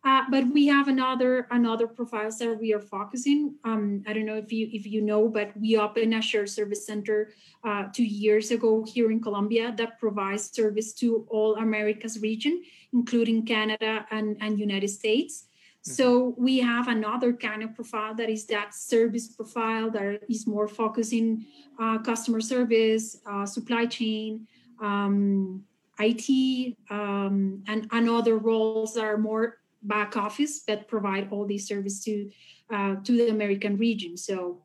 Uh, 0.05 0.23
but 0.31 0.47
we 0.53 0.67
have 0.67 0.89
another 0.89 1.49
another 1.51 1.87
profiles 1.87 2.39
that 2.39 2.61
we 2.61 2.75
are 2.75 2.81
focusing. 2.81 3.55
Um, 3.65 4.03
I 4.07 4.13
don't 4.13 4.27
know 4.27 4.37
if 4.37 4.53
you 4.53 4.69
if 4.71 4.87
you 4.87 5.01
know, 5.01 5.29
but 5.29 5.57
we 5.57 5.79
opened 5.79 6.13
a 6.13 6.21
shared 6.21 6.51
service 6.51 6.87
center 6.87 7.33
uh, 7.65 7.85
two 7.91 8.05
years 8.05 8.51
ago 8.51 8.85
here 8.85 9.11
in 9.11 9.21
Colombia 9.21 9.73
that 9.79 9.99
provides 9.99 10.51
service 10.51 10.93
to 10.95 11.27
all 11.31 11.57
Americas 11.57 12.21
region, 12.21 12.63
including 12.93 13.47
Canada 13.47 14.05
and, 14.11 14.37
and 14.41 14.61
United 14.61 14.89
States. 14.89 15.47
So 15.87 16.35
we 16.39 16.61
have 16.61 16.89
another 16.89 17.35
kind 17.35 17.63
of 17.63 17.75
profile 17.75 18.15
that 18.15 18.31
is 18.31 18.47
that 18.47 18.75
service 18.75 19.29
profile 19.29 19.91
that 19.91 20.21
is 20.31 20.47
more 20.47 20.67
focusing 20.67 21.45
uh, 21.79 21.99
customer 21.99 22.41
service, 22.41 23.19
uh, 23.27 23.45
supply 23.45 23.85
chain, 23.85 24.47
um, 24.81 25.63
IT, 25.99 26.77
um, 26.89 27.63
and, 27.67 27.87
and 27.93 28.09
other 28.09 28.39
roles 28.39 28.95
that 28.95 29.05
are 29.05 29.19
more 29.19 29.59
back 29.85 30.17
office 30.17 30.63
that 30.65 30.89
provide 30.89 31.29
all 31.31 31.47
these 31.47 31.69
service 31.69 32.03
to 32.05 32.31
uh, 32.71 32.97
to 33.05 33.13
the 33.17 33.29
American 33.29 33.77
region. 33.77 34.17
So 34.17 34.63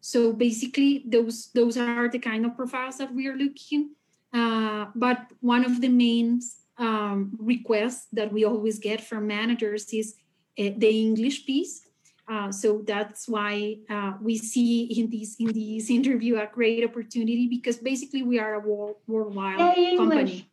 so 0.00 0.32
basically 0.32 1.04
those 1.06 1.50
those 1.54 1.76
are 1.76 2.08
the 2.08 2.18
kind 2.18 2.44
of 2.44 2.56
profiles 2.56 2.98
that 2.98 3.14
we 3.14 3.26
are 3.28 3.36
looking. 3.36 3.94
Uh, 4.32 4.86
but 4.94 5.18
one 5.40 5.64
of 5.64 5.80
the 5.80 5.88
main 5.88 6.40
um, 6.78 7.36
requests 7.38 8.08
that 8.12 8.32
we 8.32 8.44
always 8.44 8.78
get 8.78 9.00
from 9.00 9.26
managers 9.26 9.86
is 9.92 10.14
uh, 10.58 10.70
the 10.76 10.90
English 10.90 11.46
piece. 11.46 11.82
Uh, 12.28 12.50
so 12.50 12.82
that's 12.84 13.28
why 13.28 13.76
uh, 13.88 14.14
we 14.20 14.36
see 14.36 14.84
in 14.98 15.08
this 15.08 15.36
in 15.38 15.52
this 15.52 15.90
interview 15.90 16.36
a 16.36 16.48
great 16.52 16.82
opportunity 16.84 17.46
because 17.46 17.78
basically 17.78 18.22
we 18.22 18.38
are 18.40 18.54
a 18.54 18.60
world, 18.60 18.96
worldwide 19.06 19.60
Yay, 19.76 19.96
company 19.96 20.50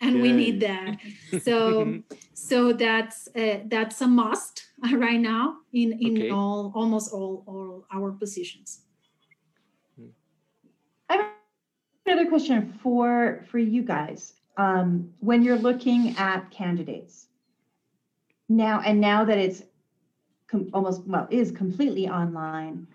and 0.00 0.20
we 0.20 0.32
need 0.32 0.60
that. 0.60 0.98
So 1.42 2.00
so 2.34 2.72
that's 2.72 3.28
uh, 3.36 3.60
that's 3.66 4.00
a 4.00 4.06
must 4.06 4.64
right 4.92 5.20
now 5.20 5.56
in 5.72 5.92
in 6.00 6.16
Okay. 6.16 6.30
all 6.30 6.72
almost 6.74 7.12
all 7.12 7.44
all 7.46 7.84
our 7.92 8.12
positions. 8.12 8.82
I 11.08 11.16
have 11.16 11.26
another 12.06 12.28
question 12.28 12.78
for 12.82 13.44
for 13.50 13.58
you 13.58 13.82
guys. 13.82 14.34
Um, 14.56 15.12
when 15.20 15.42
you're 15.42 15.58
looking 15.58 16.16
at 16.16 16.50
candidates 16.50 17.28
now, 18.48 18.80
and 18.84 19.00
now 19.00 19.24
that 19.24 19.38
it's 19.38 19.62
com- 20.48 20.70
almost 20.72 21.04
well 21.06 21.28
is 21.30 21.50
completely 21.52 22.08
online, 22.08 22.86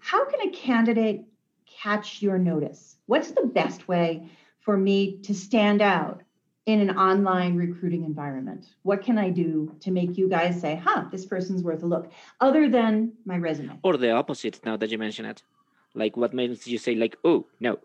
how 0.00 0.24
can 0.24 0.48
a 0.48 0.50
candidate 0.50 1.24
catch 1.66 2.20
your 2.20 2.38
notice? 2.38 2.96
What's 3.06 3.30
the 3.30 3.46
best 3.46 3.88
way 3.88 4.28
for 4.60 4.76
me 4.76 5.18
to 5.22 5.34
stand 5.34 5.82
out 5.82 6.21
in 6.66 6.80
an 6.80 6.96
online 6.96 7.56
recruiting 7.56 8.04
environment? 8.04 8.66
What 8.82 9.02
can 9.02 9.18
I 9.18 9.30
do 9.30 9.74
to 9.80 9.90
make 9.90 10.16
you 10.16 10.28
guys 10.28 10.60
say, 10.60 10.76
"Huh, 10.76 11.04
this 11.10 11.26
person's 11.26 11.62
worth 11.62 11.82
a 11.82 11.86
look," 11.86 12.10
other 12.40 12.68
than 12.68 13.12
my 13.24 13.36
resume? 13.38 13.78
Or 13.82 13.96
the 13.96 14.10
opposite, 14.12 14.60
now 14.64 14.76
that 14.76 14.90
you 14.90 14.98
mention 14.98 15.24
it. 15.24 15.42
Like 15.94 16.16
what 16.16 16.32
makes 16.32 16.66
you 16.66 16.78
say 16.78 16.94
like, 16.94 17.16
oh 17.24 17.46
no. 17.60 17.78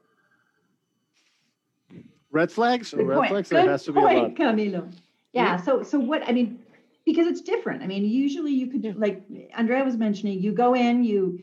Red 2.32 2.52
flags 2.52 2.94
or 2.94 2.98
Good 2.98 3.08
red 3.08 3.18
point. 3.18 3.30
flags? 3.32 3.50
Good 3.50 3.58
There 3.58 3.72
has 3.72 3.84
to 3.86 3.92
be 3.94 4.00
a 4.00 4.04
lot. 4.04 4.14
point, 4.14 4.38
Camilo. 4.38 4.94
Yeah. 5.34 5.58
So, 5.58 5.82
so 5.84 6.00
what? 6.00 6.28
I 6.28 6.32
mean, 6.32 6.60
because 7.06 7.28
it's 7.28 7.42
different. 7.42 7.84
I 7.84 7.88
mean, 7.88 8.06
usually 8.06 8.52
you 8.52 8.68
could, 8.68 8.96
like 8.98 9.24
Andrea 9.56 9.84
was 9.84 9.98
mentioning, 9.98 10.40
you 10.42 10.52
go 10.52 10.74
in, 10.76 11.04
you. 11.04 11.42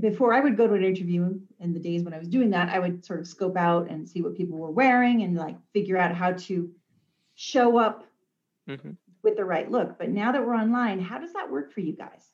Before 0.00 0.34
I 0.34 0.40
would 0.40 0.56
go 0.56 0.66
to 0.66 0.74
an 0.74 0.84
interview 0.84 1.38
in 1.60 1.72
the 1.72 1.80
days 1.80 2.02
when 2.02 2.12
I 2.14 2.18
was 2.18 2.28
doing 2.28 2.50
that, 2.50 2.68
I 2.68 2.78
would 2.78 3.04
sort 3.04 3.20
of 3.20 3.26
scope 3.26 3.56
out 3.56 3.88
and 3.90 4.08
see 4.08 4.22
what 4.22 4.36
people 4.36 4.58
were 4.58 4.70
wearing 4.70 5.22
and 5.22 5.36
like 5.36 5.56
figure 5.72 5.96
out 5.96 6.14
how 6.14 6.32
to 6.32 6.70
show 7.34 7.78
up 7.78 8.04
Mhm. 8.68 8.96
with 9.22 9.36
the 9.36 9.44
right 9.44 9.70
look. 9.70 9.98
But 9.98 10.10
now 10.10 10.32
that 10.32 10.44
we're 10.46 10.54
online, 10.54 11.00
how 11.00 11.18
does 11.18 11.32
that 11.32 11.50
work 11.50 11.72
for 11.72 11.80
you 11.80 11.92
guys? 11.92 12.30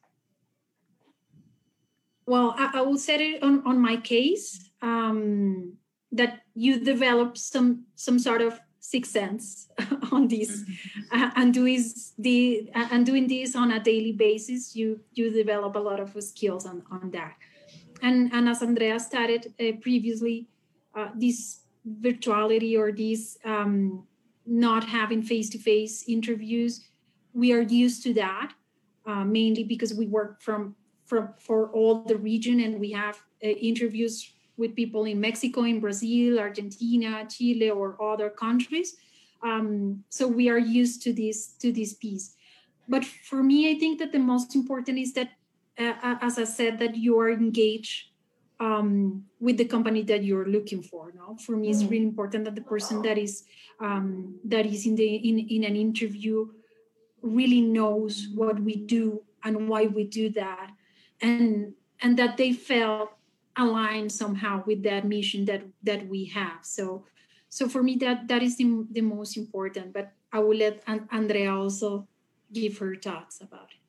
Well, 2.27 2.55
I, 2.57 2.71
I 2.75 2.81
will 2.83 2.99
set 2.99 3.21
it 3.21 3.43
on 3.43 3.63
on 3.67 3.81
my 3.81 3.97
case 3.97 4.71
um, 4.81 5.75
that 6.13 6.43
you 6.55 6.81
develop 6.81 7.37
some 7.37 7.85
some 7.95 8.19
sort 8.19 8.41
of 8.43 8.61
sixth 8.81 9.13
sense 9.13 9.69
on 10.13 10.29
this 10.29 10.65
uh, 11.13 11.31
and 11.37 11.55
doing 11.55 11.83
the 12.19 12.71
uh, 12.75 12.89
and 12.91 13.07
doing 13.07 13.27
this 13.29 13.55
on 13.55 13.71
a 13.73 13.81
daily 13.81 14.13
basis 14.13 14.75
you 14.75 15.01
you 15.13 15.31
develop 15.31 15.77
a 15.77 15.79
lot 15.79 16.01
of 16.01 16.11
skills 16.23 16.67
on 16.67 16.83
on 16.91 17.11
that 17.13 17.35
and 18.03 18.33
and 18.33 18.49
as 18.49 18.63
andrea 18.63 18.99
started 19.01 19.53
uh, 19.61 19.73
previously 19.81 20.47
uh, 20.95 21.09
this 21.15 21.61
virtuality 22.01 22.79
or 22.79 22.93
this 22.93 23.39
um, 23.45 24.05
not 24.47 24.85
having 24.85 25.23
face-to-face 25.23 26.05
interviews 26.09 26.89
we 27.33 27.53
are 27.53 27.63
used 27.63 28.03
to 28.03 28.13
that 28.13 28.53
uh, 29.07 29.25
mainly 29.25 29.65
because 29.65 29.95
we 29.95 30.07
work 30.07 30.41
from 30.41 30.75
from 31.07 31.29
for 31.39 31.71
all 31.73 32.03
the 32.05 32.17
region 32.17 32.61
and 32.61 32.79
we 32.79 32.91
have 32.93 33.17
uh, 33.45 33.49
interviews 33.49 34.33
with 34.57 34.77
people 34.77 35.05
in 35.05 35.21
Mexico, 35.21 35.65
in 35.65 35.81
Brazil, 35.81 36.39
Argentina, 36.39 37.27
Chile, 37.29 37.71
or 37.71 38.01
other 38.03 38.31
countries. 38.31 38.97
Um, 39.43 40.05
so 40.09 40.29
we 40.29 40.49
are 40.49 40.59
used 40.59 41.03
to 41.03 41.13
this 41.13 41.53
to 41.63 41.73
this 41.73 41.95
piece. 41.95 42.37
But 42.89 43.05
for 43.05 43.43
me, 43.43 43.71
I 43.71 43.79
think 43.79 43.99
that 43.99 44.13
the 44.13 44.19
most 44.19 44.55
important 44.55 44.99
is 44.99 45.13
that, 45.15 45.31
uh, 45.79 46.17
as 46.21 46.39
I 46.39 46.45
said, 46.45 46.79
that 46.81 46.97
you 46.97 47.19
are 47.21 47.31
engaged 47.31 48.11
um, 48.61 49.25
with 49.41 49.57
the 49.57 49.65
company 49.65 50.03
that 50.03 50.23
you're 50.25 50.47
looking 50.49 50.83
for. 50.83 51.13
No, 51.15 51.37
for 51.45 51.57
me, 51.57 51.71
it's 51.71 51.83
Mhm. 51.83 51.91
really 51.91 52.05
important 52.05 52.45
that 52.45 52.55
the 52.55 52.63
person 52.75 53.03
that 53.03 53.19
is 53.19 53.45
um, 53.81 54.39
that 54.45 54.67
is 54.67 54.87
in 54.87 54.95
the 54.95 55.09
in, 55.17 55.39
in 55.39 55.65
an 55.65 55.75
interview 55.77 56.47
really 57.23 57.61
knows 57.61 58.29
what 58.35 58.61
we 58.61 58.77
do 58.77 59.25
and 59.45 59.69
why 59.69 59.87
we 59.87 60.05
do 60.05 60.31
that, 60.31 60.71
and 61.21 61.75
and 62.01 62.17
that 62.19 62.37
they 62.37 62.53
felt 62.53 63.11
aligned 63.57 64.11
somehow 64.13 64.63
with 64.67 64.83
that 64.83 65.05
mission 65.05 65.45
that 65.47 65.63
that 65.83 66.07
we 66.09 66.27
have. 66.27 66.65
So 66.65 67.05
so 67.49 67.69
for 67.69 67.83
me 67.83 67.97
that 67.97 68.29
that 68.29 68.43
is 68.43 68.57
the, 68.57 68.87
the 68.91 69.03
most 69.03 69.37
important. 69.37 69.93
But 69.93 70.13
I 70.33 70.39
will 70.39 70.57
let 70.57 70.83
Andrea 71.11 71.53
also 71.55 72.09
give 72.53 72.79
her 72.79 72.95
thoughts 72.97 73.41
about 73.43 73.69
it. 73.75 73.82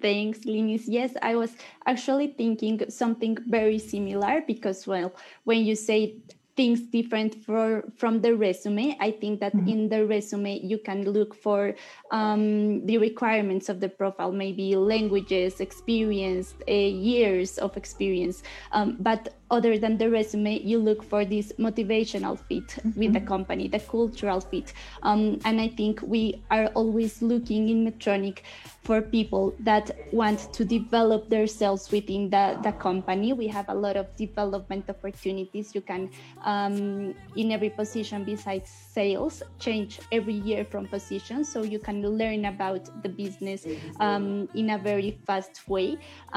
Thanks, 0.00 0.44
Linis. 0.44 0.88
Yes, 0.88 1.14
I 1.22 1.36
was 1.36 1.56
actually 1.86 2.28
thinking 2.36 2.80
something 2.88 3.36
very 3.48 3.78
similar 3.78 4.42
because, 4.46 4.86
well, 4.86 5.12
when 5.44 5.64
you 5.64 5.74
say 5.76 6.16
things 6.56 6.80
different 6.82 7.36
for, 7.44 7.84
from 7.96 8.20
the 8.20 8.34
resume, 8.34 8.96
I 9.00 9.12
think 9.12 9.38
that 9.40 9.54
Mhm. 9.54 9.68
in 9.68 9.88
the 9.88 10.04
resume 10.06 10.58
you 10.60 10.78
can 10.78 11.04
look 11.10 11.34
for 11.34 11.74
um, 12.10 12.84
the 12.86 12.98
requirements 12.98 13.68
of 13.68 13.78
the 13.80 13.88
profile, 13.88 14.32
maybe 14.32 14.74
languages, 14.74 15.60
experience, 15.60 16.54
uh, 16.68 16.72
years 16.72 17.58
of 17.58 17.76
experience. 17.76 18.42
Um, 18.72 18.96
but 18.98 19.37
other 19.50 19.78
than 19.78 19.98
the 19.98 20.10
resume, 20.10 20.60
you 20.60 20.78
look 20.78 21.02
for 21.02 21.24
this 21.24 21.52
motivational 21.58 22.38
fit 22.38 22.78
with 22.96 23.12
the 23.12 23.20
company, 23.20 23.68
the 23.68 23.80
cultural 23.80 24.40
fit. 24.40 24.72
Um, 25.02 25.40
and 25.44 25.60
I 25.60 25.68
think 25.68 26.00
we 26.02 26.42
are 26.50 26.66
always 26.74 27.22
looking 27.22 27.68
in 27.68 27.86
Medtronic 27.86 28.40
for 28.82 29.02
people 29.02 29.54
that 29.60 29.90
want 30.12 30.52
to 30.52 30.64
develop 30.64 31.28
themselves 31.28 31.90
within 31.90 32.30
the, 32.30 32.58
the 32.62 32.72
company. 32.72 33.32
We 33.32 33.46
have 33.48 33.68
a 33.68 33.74
lot 33.74 33.96
of 33.96 34.14
development 34.16 34.88
opportunities. 34.88 35.74
You 35.74 35.80
can, 35.80 36.10
um, 36.44 37.14
in 37.36 37.52
every 37.52 37.70
position 37.70 38.24
besides 38.24 38.70
sales, 38.98 39.42
change 39.66 39.92
every 40.10 40.38
year 40.48 40.62
from 40.72 40.82
position. 40.96 41.38
So 41.52 41.58
you 41.74 41.80
can 41.88 41.98
learn 42.20 42.42
about 42.54 42.82
the 43.04 43.10
business 43.24 43.60
um, 44.00 44.48
in 44.60 44.66
a 44.76 44.78
very 44.90 45.12
fast 45.26 45.54
way. 45.68 45.88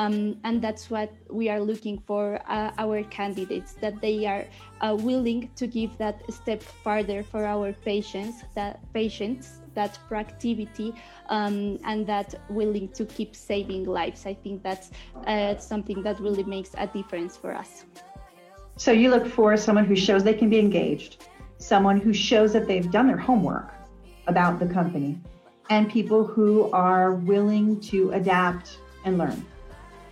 Um, 0.02 0.18
and 0.44 0.62
that's 0.66 0.86
what 0.96 1.10
we 1.40 1.46
are 1.54 1.62
looking 1.72 1.98
for 2.08 2.24
uh, 2.48 2.84
our 2.84 2.98
candidates, 3.18 3.72
that 3.84 3.96
they 4.06 4.18
are 4.34 4.46
uh, 4.82 4.96
willing 5.10 5.50
to 5.60 5.66
give 5.78 5.92
that 5.98 6.18
step 6.40 6.62
farther 6.84 7.20
for 7.32 7.42
our 7.46 7.74
patients, 7.74 8.36
that 8.54 8.74
patients 8.94 9.46
that 9.74 9.98
proactivity 10.10 10.90
um, 11.30 11.80
and 11.86 12.06
that 12.06 12.30
willing 12.50 12.88
to 12.90 13.06
keep 13.06 13.32
saving 13.36 13.86
lives. 13.86 14.26
I 14.26 14.34
think 14.44 14.64
that's 14.68 14.92
uh, 15.26 15.56
something 15.58 16.04
that 16.04 16.20
really 16.20 16.44
makes 16.44 16.72
a 16.78 16.88
difference 16.88 17.38
for 17.38 17.52
us. 17.64 17.86
So 18.78 18.92
you 18.92 19.10
look 19.10 19.28
for 19.28 19.56
someone 19.58 19.86
who 19.86 19.96
shows 19.96 20.24
they 20.24 20.34
can 20.34 20.50
be 20.50 20.60
engaged, 20.60 21.12
someone 21.62 22.00
who 22.00 22.14
shows 22.14 22.54
that 22.54 22.68
they've 22.68 22.92
done 22.92 23.08
their 23.08 23.18
homework 23.18 23.72
about 24.28 24.60
the 24.60 24.66
company, 24.66 25.20
and 25.70 25.90
people 25.90 26.26
who 26.26 26.70
are 26.72 27.14
willing 27.14 27.80
to 27.80 28.12
adapt 28.12 28.78
and 29.06 29.18
learn. 29.18 29.46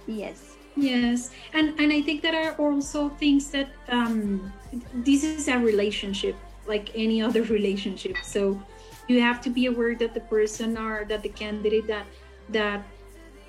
Yes. 0.08 0.46
Yes, 0.76 1.32
and 1.54 1.78
and 1.78 1.92
I 1.92 2.02
think 2.02 2.22
there 2.22 2.40
are 2.40 2.56
also 2.56 3.10
things 3.20 3.52
that 3.52 3.68
um, 3.90 4.54
this 4.94 5.26
is 5.26 5.50
a 5.50 5.58
relationship 5.58 6.36
like 6.68 6.92
any 6.96 7.22
other 7.22 7.44
relationship. 7.58 8.16
So 8.24 8.62
you 9.10 9.20
have 9.20 9.42
to 9.42 9.50
be 9.50 9.66
aware 9.66 9.96
that 9.96 10.14
the 10.14 10.22
person 10.22 10.78
or 10.78 11.04
that 11.06 11.24
the 11.24 11.30
candidate 11.30 11.88
that 11.88 12.06
that 12.50 12.86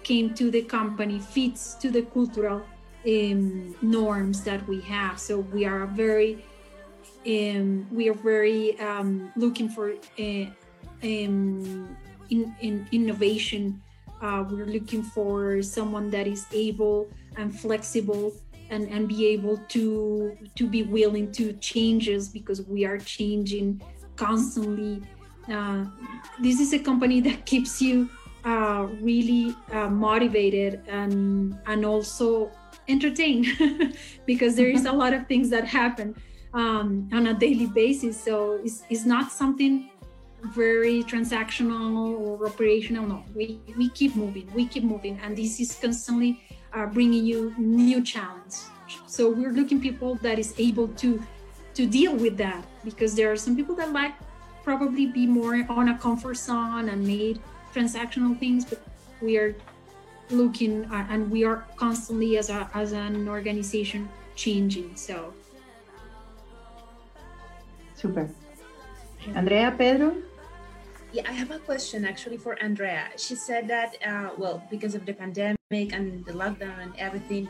came 0.03 0.35
to 0.35 0.51
the 0.51 0.63
company 0.63 1.19
fits 1.19 1.75
to 1.75 1.91
the 1.91 2.03
cultural 2.03 2.63
um, 3.07 3.77
norms 3.83 4.43
that 4.45 4.67
we 4.67 4.81
have. 4.81 5.19
So 5.21 5.41
we 5.53 5.65
are 5.65 5.83
a 5.83 5.87
very, 5.87 6.45
um, 7.27 7.87
we 7.91 8.09
are 8.09 8.15
very 8.15 8.79
um, 8.81 9.33
looking 9.37 9.69
for 9.69 9.93
uh, 10.19 10.47
um, 11.03 11.97
in, 12.31 12.55
in 12.61 12.87
innovation. 12.93 13.81
Uh, 14.23 14.45
we're 14.51 14.67
looking 14.67 15.03
for 15.03 15.63
someone 15.63 16.11
that 16.11 16.27
is 16.27 16.47
able 16.53 17.09
and 17.37 17.59
flexible 17.59 18.33
and, 18.71 18.89
and 18.89 19.09
be 19.09 19.27
able 19.29 19.57
to 19.69 20.37
to 20.55 20.67
be 20.67 20.83
willing 20.83 21.33
to 21.33 21.53
changes 21.55 22.29
because 22.29 22.63
we 22.63 22.85
are 22.85 22.99
changing 22.99 23.81
constantly. 24.17 25.03
Uh, 25.51 25.85
this 26.41 26.61
is 26.61 26.73
a 26.73 26.79
company 26.79 27.21
that 27.21 27.45
keeps 27.47 27.83
you 27.83 28.09
uh, 28.45 28.87
really 29.01 29.55
uh, 29.73 29.89
motivated 29.89 30.83
and 30.87 31.59
and 31.67 31.85
also 31.85 32.51
entertained 32.89 33.47
because 34.27 34.55
there 34.55 34.69
is 34.69 34.85
a 34.85 34.93
lot 34.93 35.13
of 35.13 35.27
things 35.27 35.51
that 35.51 35.65
happen 35.65 36.15
um, 36.55 37.09
on 37.13 37.29
a 37.29 37.35
daily 37.35 37.67
basis. 37.67 38.21
So 38.21 38.61
it's, 38.65 38.83
it's 38.91 39.05
not 39.05 39.31
something 39.31 39.91
very 40.55 41.03
transactional 41.05 42.19
or 42.19 42.47
operational. 42.47 43.07
No, 43.07 43.25
we, 43.35 43.61
we 43.77 43.91
keep 43.91 44.17
moving, 44.17 44.51
we 44.55 44.67
keep 44.67 44.85
moving, 44.85 45.19
and 45.23 45.37
this 45.37 45.61
is 45.61 45.75
constantly 45.75 46.43
uh, 46.73 46.87
bringing 46.87 47.25
you 47.25 47.55
new 47.59 48.03
challenge. 48.03 48.55
So 49.07 49.31
we're 49.31 49.53
looking 49.53 49.81
people 49.81 50.17
that 50.17 50.39
is 50.39 50.55
able 50.59 50.89
to 50.89 51.23
to 51.75 51.87
deal 51.87 52.15
with 52.17 52.37
that 52.37 52.65
because 52.85 53.15
there 53.15 53.31
are 53.31 53.37
some 53.37 53.55
people 53.55 53.77
that 53.77 53.93
like 53.93 54.15
probably 54.65 55.07
be 55.07 55.27
more 55.27 55.65
on 55.69 55.89
a 55.91 55.99
comfort 55.99 56.37
zone 56.37 56.89
and 56.89 57.07
made 57.07 57.41
transactional 57.73 58.37
things, 58.39 58.65
but 58.65 58.83
we 59.23 59.37
are 59.39 59.55
looking 60.31 60.85
uh, 60.87 61.07
and 61.11 61.31
we 61.31 61.45
are 61.45 61.65
constantly 61.77 62.39
as 62.39 62.51
a 62.51 62.69
as 62.75 62.93
an 62.93 63.29
organization 63.29 64.09
changing. 64.35 64.97
So 64.97 65.33
super. 68.01 68.31
Andrea, 69.35 69.75
Pedro. 69.77 70.17
Yeah, 71.13 71.25
I 71.29 71.33
have 71.33 71.51
a 71.51 71.59
question 71.59 72.05
actually 72.05 72.39
for 72.39 72.57
Andrea. 72.63 73.09
She 73.17 73.35
said 73.35 73.69
that, 73.69 73.97
uh, 74.07 74.31
well, 74.39 74.63
because 74.71 74.95
of 74.95 75.05
the 75.05 75.13
pandemic 75.13 75.93
and 75.93 76.25
the 76.25 76.33
lockdown 76.33 76.79
and 76.81 76.93
everything, 76.97 77.49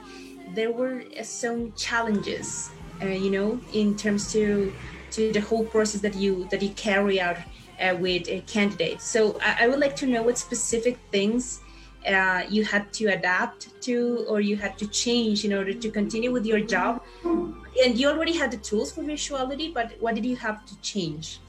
there 0.54 0.72
were 0.72 1.04
uh, 1.18 1.22
some 1.22 1.72
challenges, 1.74 2.70
uh, 3.02 3.06
you 3.06 3.30
know, 3.30 3.60
in 3.72 3.96
terms 3.96 4.32
to 4.32 4.72
to 5.12 5.32
the 5.32 5.40
whole 5.40 5.64
process 5.64 6.00
that 6.00 6.14
you 6.14 6.46
that 6.50 6.62
you 6.62 6.70
carry 6.70 7.20
out 7.20 7.36
uh, 7.80 7.94
with 7.98 8.28
uh, 8.28 8.40
candidates. 8.46 9.04
So 9.04 9.38
I, 9.42 9.64
I, 9.64 9.68
would 9.68 9.80
like 9.80 9.96
to 9.96 10.06
know 10.06 10.22
what 10.22 10.38
specific 10.38 10.96
things 11.10 11.60
uh, 12.06 12.42
you 12.48 12.64
had 12.64 12.92
to 12.94 13.06
adapt 13.06 13.68
to 13.82 14.24
or 14.28 14.40
you 14.40 14.56
had 14.56 14.78
to 14.78 14.86
change 14.86 15.44
in 15.44 15.52
order 15.52 15.74
to 15.74 15.90
continue 15.90 16.30
with 16.32 16.46
your 16.46 16.60
job. 16.60 17.02
And 17.24 17.98
you 17.98 18.08
already 18.08 18.36
had 18.36 18.50
the 18.50 18.56
tools 18.58 18.92
for 18.92 19.02
virtuality, 19.02 19.72
but 19.72 19.92
what 20.00 20.14
did 20.14 20.24
you 20.24 20.36
have 20.36 20.64
to 20.66 20.80
change? 20.80 21.40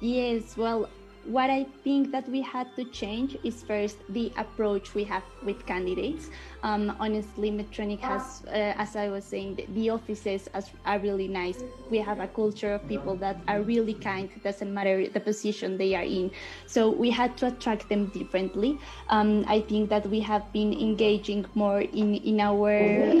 Yes, 0.00 0.56
well, 0.56 0.88
what 1.28 1.50
I 1.50 1.64
think 1.84 2.10
that 2.12 2.26
we 2.28 2.40
had 2.40 2.74
to 2.76 2.84
change 2.84 3.36
is 3.44 3.62
first 3.62 3.98
the 4.08 4.32
approach 4.38 4.94
we 4.94 5.04
have 5.04 5.22
with 5.44 5.66
candidates. 5.66 6.30
Um, 6.62 6.96
honestly, 6.98 7.50
Medtronic 7.50 8.00
has, 8.00 8.42
uh, 8.48 8.74
as 8.76 8.96
I 8.96 9.08
was 9.08 9.24
saying, 9.24 9.60
the, 9.74 9.90
offices 9.90 10.48
are 10.84 10.98
really 10.98 11.28
nice. 11.28 11.62
We 11.90 11.98
have 11.98 12.20
a 12.20 12.26
culture 12.26 12.74
of 12.74 12.86
people 12.88 13.14
that 13.16 13.36
are 13.46 13.62
really 13.62 13.94
kind. 13.94 14.28
It 14.34 14.42
doesn't 14.42 14.72
matter 14.72 15.06
the 15.08 15.20
position 15.20 15.78
they 15.78 15.94
are 15.94 16.02
in. 16.02 16.30
So 16.66 16.90
we 16.90 17.10
had 17.10 17.36
to 17.38 17.46
attract 17.46 17.88
them 17.88 18.06
differently. 18.06 18.78
Um, 19.08 19.44
I 19.48 19.60
think 19.60 19.88
that 19.90 20.06
we 20.06 20.20
have 20.20 20.52
been 20.52 20.72
engaging 20.72 21.46
more 21.54 21.80
in 21.80 22.16
in 22.16 22.40
our 22.40 22.72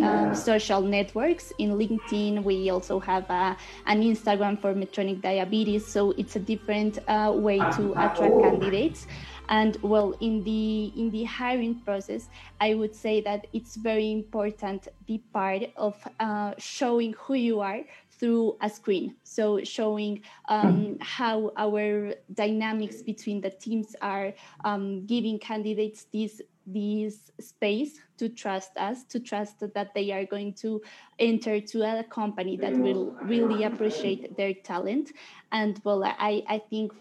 um, 0.04 0.34
social 0.34 0.82
networks. 0.82 1.52
In 1.58 1.78
LinkedIn, 1.78 2.42
we 2.42 2.70
also 2.70 3.00
have 3.00 3.24
a, 3.30 3.56
an 3.86 4.02
Instagram 4.02 4.60
for 4.60 4.74
Medtronic 4.74 5.22
Diabetes. 5.22 5.86
So 5.86 6.12
it's 6.18 6.36
a 6.36 6.40
different 6.40 6.98
uh, 7.08 7.32
way 7.34 7.58
to 7.58 7.94
attract 7.98 8.40
candidates. 8.42 9.06
And 9.50 9.78
well 9.80 10.14
in 10.20 10.44
the 10.44 10.92
in 10.94 11.10
the 11.10 11.24
hiring 11.24 11.76
process 11.80 12.28
i 12.60 12.74
would 12.74 12.94
say 12.94 13.22
that 13.22 13.46
it's 13.54 13.76
very 13.76 14.12
important 14.12 14.88
the 15.06 15.22
part 15.32 15.62
of 15.74 15.96
uh, 16.20 16.52
showing 16.58 17.14
who 17.14 17.32
you 17.32 17.60
are 17.60 17.80
through 18.18 18.56
a 18.60 18.68
screen. 18.68 19.14
So 19.22 19.62
showing 19.64 20.22
um, 20.48 20.98
how 21.00 21.52
our 21.56 22.14
dynamics 22.34 23.02
between 23.02 23.40
the 23.40 23.50
teams 23.50 23.94
are 24.02 24.32
um, 24.64 25.06
giving 25.06 25.38
candidates 25.38 26.06
this 26.12 26.42
this 26.70 27.32
space 27.40 27.98
to 28.18 28.28
trust 28.28 28.76
us 28.76 29.02
to 29.04 29.18
trust 29.18 29.60
that 29.60 29.94
they 29.94 30.10
are 30.10 30.26
going 30.26 30.52
to 30.52 30.82
enter 31.18 31.62
to 31.62 31.80
a 31.80 32.04
company 32.04 32.58
that 32.58 32.76
will 32.76 33.16
really 33.22 33.64
appreciate 33.64 34.36
their 34.36 34.52
talent. 34.52 35.12
And 35.50 35.80
well 35.82 36.04
i 36.04 36.42
i 36.46 36.58
think 36.58 36.92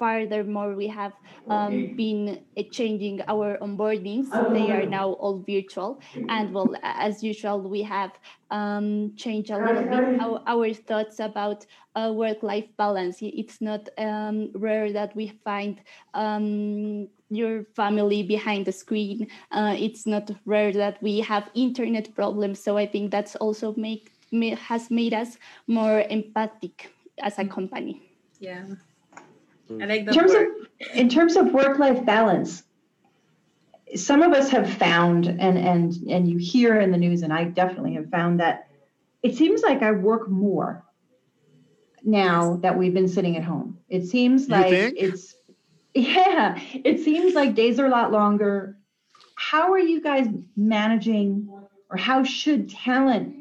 Furthermore, 0.00 0.74
we 0.74 0.88
have 0.88 1.12
um, 1.50 1.94
been 1.94 2.40
uh, 2.56 2.62
changing 2.72 3.20
our 3.28 3.58
onboardings. 3.60 4.28
They 4.48 4.72
are 4.72 4.86
now 4.86 5.12
all 5.22 5.44
virtual. 5.46 6.00
And 6.28 6.54
well, 6.54 6.74
as 6.82 7.22
usual, 7.22 7.60
we 7.60 7.82
have 7.82 8.12
um, 8.50 9.12
changed 9.16 9.50
a 9.50 9.58
little 9.58 9.84
bit 9.84 10.08
our, 10.18 10.42
our 10.46 10.72
thoughts 10.72 11.20
about 11.20 11.66
uh, 11.94 12.12
work-life 12.14 12.64
balance. 12.78 13.18
It's 13.20 13.60
not 13.60 13.88
um, 13.98 14.50
rare 14.54 14.90
that 14.92 15.14
we 15.14 15.38
find 15.44 15.80
um, 16.14 17.08
your 17.28 17.64
family 17.76 18.22
behind 18.22 18.66
the 18.66 18.72
screen. 18.72 19.28
Uh, 19.52 19.76
it's 19.78 20.06
not 20.06 20.30
rare 20.46 20.72
that 20.72 21.02
we 21.02 21.20
have 21.20 21.50
internet 21.54 22.14
problems. 22.14 22.58
So 22.64 22.76
I 22.78 22.86
think 22.86 23.10
that's 23.10 23.36
also 23.36 23.74
make, 23.76 24.10
has 24.58 24.90
made 24.90 25.12
us 25.12 25.36
more 25.66 26.04
empathic 26.08 26.90
as 27.18 27.38
a 27.38 27.44
company. 27.44 28.02
Yeah. 28.40 28.64
Mm. 29.70 29.82
I 29.82 29.86
like 29.86 30.00
in 30.00 30.12
terms 30.12 30.32
word. 30.32 30.48
of 30.48 30.96
in 30.96 31.08
terms 31.08 31.36
of 31.36 31.52
work 31.52 31.78
life 31.78 32.04
balance. 32.04 32.62
Some 33.94 34.22
of 34.22 34.32
us 34.32 34.50
have 34.50 34.72
found, 34.72 35.26
and 35.26 35.58
and 35.58 35.92
and 36.08 36.28
you 36.28 36.38
hear 36.38 36.80
in 36.80 36.90
the 36.90 36.98
news, 36.98 37.22
and 37.22 37.32
I 37.32 37.44
definitely 37.44 37.94
have 37.94 38.08
found 38.10 38.40
that 38.40 38.68
it 39.22 39.36
seems 39.36 39.62
like 39.62 39.82
I 39.82 39.90
work 39.92 40.28
more 40.28 40.84
now 42.02 42.56
that 42.56 42.76
we've 42.76 42.94
been 42.94 43.08
sitting 43.08 43.36
at 43.36 43.44
home. 43.44 43.78
It 43.88 44.06
seems 44.06 44.48
you 44.48 44.54
like 44.54 44.70
think? 44.70 44.94
it's 44.96 45.34
yeah, 45.94 46.58
it 46.72 47.00
seems 47.00 47.34
like 47.34 47.54
days 47.54 47.78
are 47.78 47.86
a 47.86 47.90
lot 47.90 48.12
longer. 48.12 48.76
How 49.36 49.72
are 49.72 49.78
you 49.78 50.00
guys 50.00 50.28
managing, 50.56 51.48
or 51.90 51.96
how 51.96 52.22
should 52.22 52.70
talent, 52.70 53.34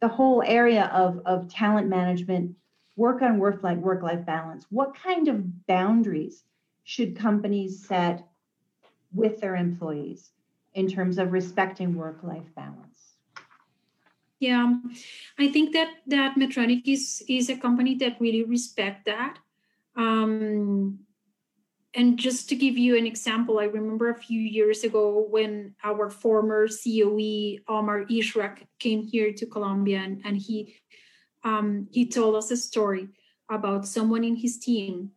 the 0.00 0.08
whole 0.08 0.42
area 0.44 0.90
of, 0.92 1.20
of 1.24 1.48
talent 1.48 1.88
management, 1.88 2.56
work 2.96 3.22
on 3.22 3.38
work 3.38 3.62
life 3.62 3.78
work 3.78 4.02
life 4.02 4.24
balance. 4.24 4.66
What 4.70 4.94
kind 4.94 5.28
of 5.28 5.66
boundaries 5.66 6.44
should 6.84 7.16
companies 7.16 7.86
set 7.86 8.26
with 9.12 9.40
their 9.40 9.56
employees 9.56 10.30
in 10.74 10.88
terms 10.88 11.18
of 11.18 11.32
respecting 11.32 11.94
work 11.94 12.18
life 12.22 12.54
balance? 12.54 13.16
Yeah 14.38 14.74
i 15.38 15.48
think 15.48 15.72
that 15.72 15.88
that 16.06 16.36
medtronic 16.36 16.82
is 16.84 17.22
is 17.26 17.48
a 17.48 17.56
company 17.56 17.94
that 17.96 18.20
really 18.20 18.44
respect 18.44 19.06
that. 19.06 19.38
Um, 19.96 21.06
and 21.96 22.18
just 22.18 22.50
to 22.50 22.54
give 22.54 22.76
you 22.76 22.98
an 22.98 23.06
example, 23.06 23.58
I 23.58 23.64
remember 23.64 24.10
a 24.10 24.14
few 24.14 24.38
years 24.38 24.84
ago 24.84 25.26
when 25.30 25.74
our 25.82 26.10
former 26.10 26.68
COE 26.68 27.64
Omar 27.66 28.04
Ishrak 28.04 28.66
came 28.78 29.02
here 29.02 29.32
to 29.32 29.46
Colombia 29.46 30.00
and, 30.00 30.20
and 30.26 30.36
he 30.36 30.76
um, 31.46 31.86
he 31.92 32.04
told 32.08 32.34
us 32.34 32.50
a 32.50 32.56
story 32.56 33.08
about 33.48 33.86
someone 33.86 34.24
in 34.24 34.34
his 34.34 34.58
team 34.58 35.12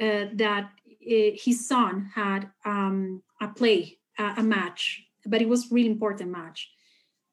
uh, 0.00 0.24
that 0.32 0.70
uh, 1.14 1.30
his 1.44 1.68
son 1.68 2.10
had 2.14 2.50
um, 2.64 3.22
a 3.40 3.48
play, 3.48 3.98
a, 4.18 4.34
a 4.38 4.42
match, 4.42 5.04
but 5.26 5.42
it 5.42 5.48
was 5.48 5.70
really 5.70 5.90
important 5.90 6.30
match, 6.30 6.70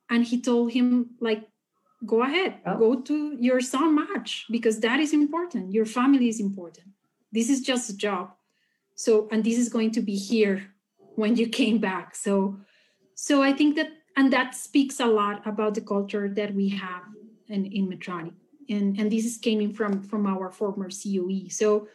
and 0.10 0.26
he 0.26 0.42
told 0.42 0.74
him 0.74 1.12
like, 1.22 1.48
go 2.06 2.24
ahead, 2.24 2.56
oh. 2.66 2.78
go 2.78 3.02
to 3.02 3.38
your 3.40 3.62
son 3.62 3.96
match 3.96 4.46
because 4.52 4.82
that 4.82 5.00
is 5.00 5.14
important. 5.14 5.72
Your 5.72 5.86
family 5.86 6.28
is 6.28 6.40
important. 6.40 6.88
This 7.32 7.50
is 7.50 7.62
just 7.62 7.90
a 7.90 7.98
job. 7.98 8.32
So, 8.96 9.28
and 9.32 9.44
this 9.44 9.58
is 9.58 9.70
going 9.70 9.92
to 9.92 10.02
be 10.02 10.16
here 10.16 10.72
when 11.16 11.36
you 11.36 11.48
came 11.48 11.80
back. 11.80 12.16
So, 12.16 12.60
so 13.16 13.42
I 13.42 13.54
think 13.54 13.76
that, 13.78 13.90
and 14.18 14.32
that 14.34 14.56
speaks 14.56 15.00
a 15.00 15.06
lot 15.06 15.46
about 15.48 15.74
the 15.76 15.82
culture 15.82 16.30
that 16.30 16.54
we 16.54 16.70
have 16.70 17.04
in, 17.50 17.66
in 17.66 17.88
Medtronic. 17.88 18.34
And, 18.70 18.98
and 19.00 19.12
this 19.12 19.26
is 19.26 19.38
coming 19.38 19.74
from, 19.74 20.02
from 20.02 20.26
our 20.26 20.52
former 20.52 20.90
COE. 20.90 21.50
So, 21.50 21.88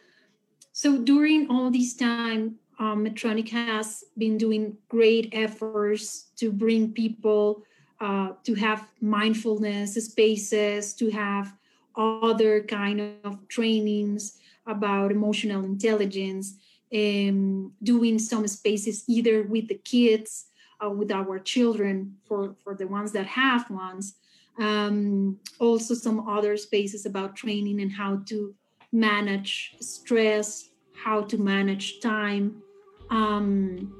so 0.73 0.99
during 0.99 1.49
all 1.51 1.71
this 1.71 1.95
time, 1.95 2.57
um, 2.79 3.05
Medtronic 3.05 3.49
has 3.51 4.05
been 4.17 4.39
doing 4.39 4.77
great 4.89 5.29
efforts 5.33 6.31
to 6.37 6.51
bring 6.53 6.93
people 6.93 7.65
uh, 8.01 8.31
to 8.45 8.55
have 8.55 8.87
mindfulness 9.01 9.95
spaces, 9.95 10.95
to 10.95 11.11
have 11.11 11.55
other 11.97 12.63
kind 12.63 13.19
of 13.25 13.47
trainings 13.49 14.39
about 14.67 15.11
emotional 15.11 15.65
intelligence. 15.65 16.57
um, 16.93 17.73
doing 17.83 18.19
some 18.19 18.47
spaces 18.49 19.05
either 19.07 19.43
with 19.43 19.69
the 19.69 19.75
kids, 19.75 20.47
uh, 20.85 20.91
with 20.91 21.11
our 21.11 21.39
children, 21.39 22.17
for, 22.27 22.57
for 22.63 22.75
the 22.75 22.87
ones 22.87 23.13
that 23.13 23.27
have 23.27 23.71
ones. 23.71 24.15
Um, 24.61 25.38
also, 25.59 25.94
some 25.94 26.29
other 26.29 26.57
spaces 26.57 27.07
about 27.07 27.35
training 27.35 27.81
and 27.81 27.90
how 27.90 28.23
to 28.27 28.55
manage 28.92 29.75
stress, 29.81 30.70
how 30.94 31.23
to 31.23 31.38
manage 31.38 32.01
time, 32.01 32.62
um, 33.11 33.92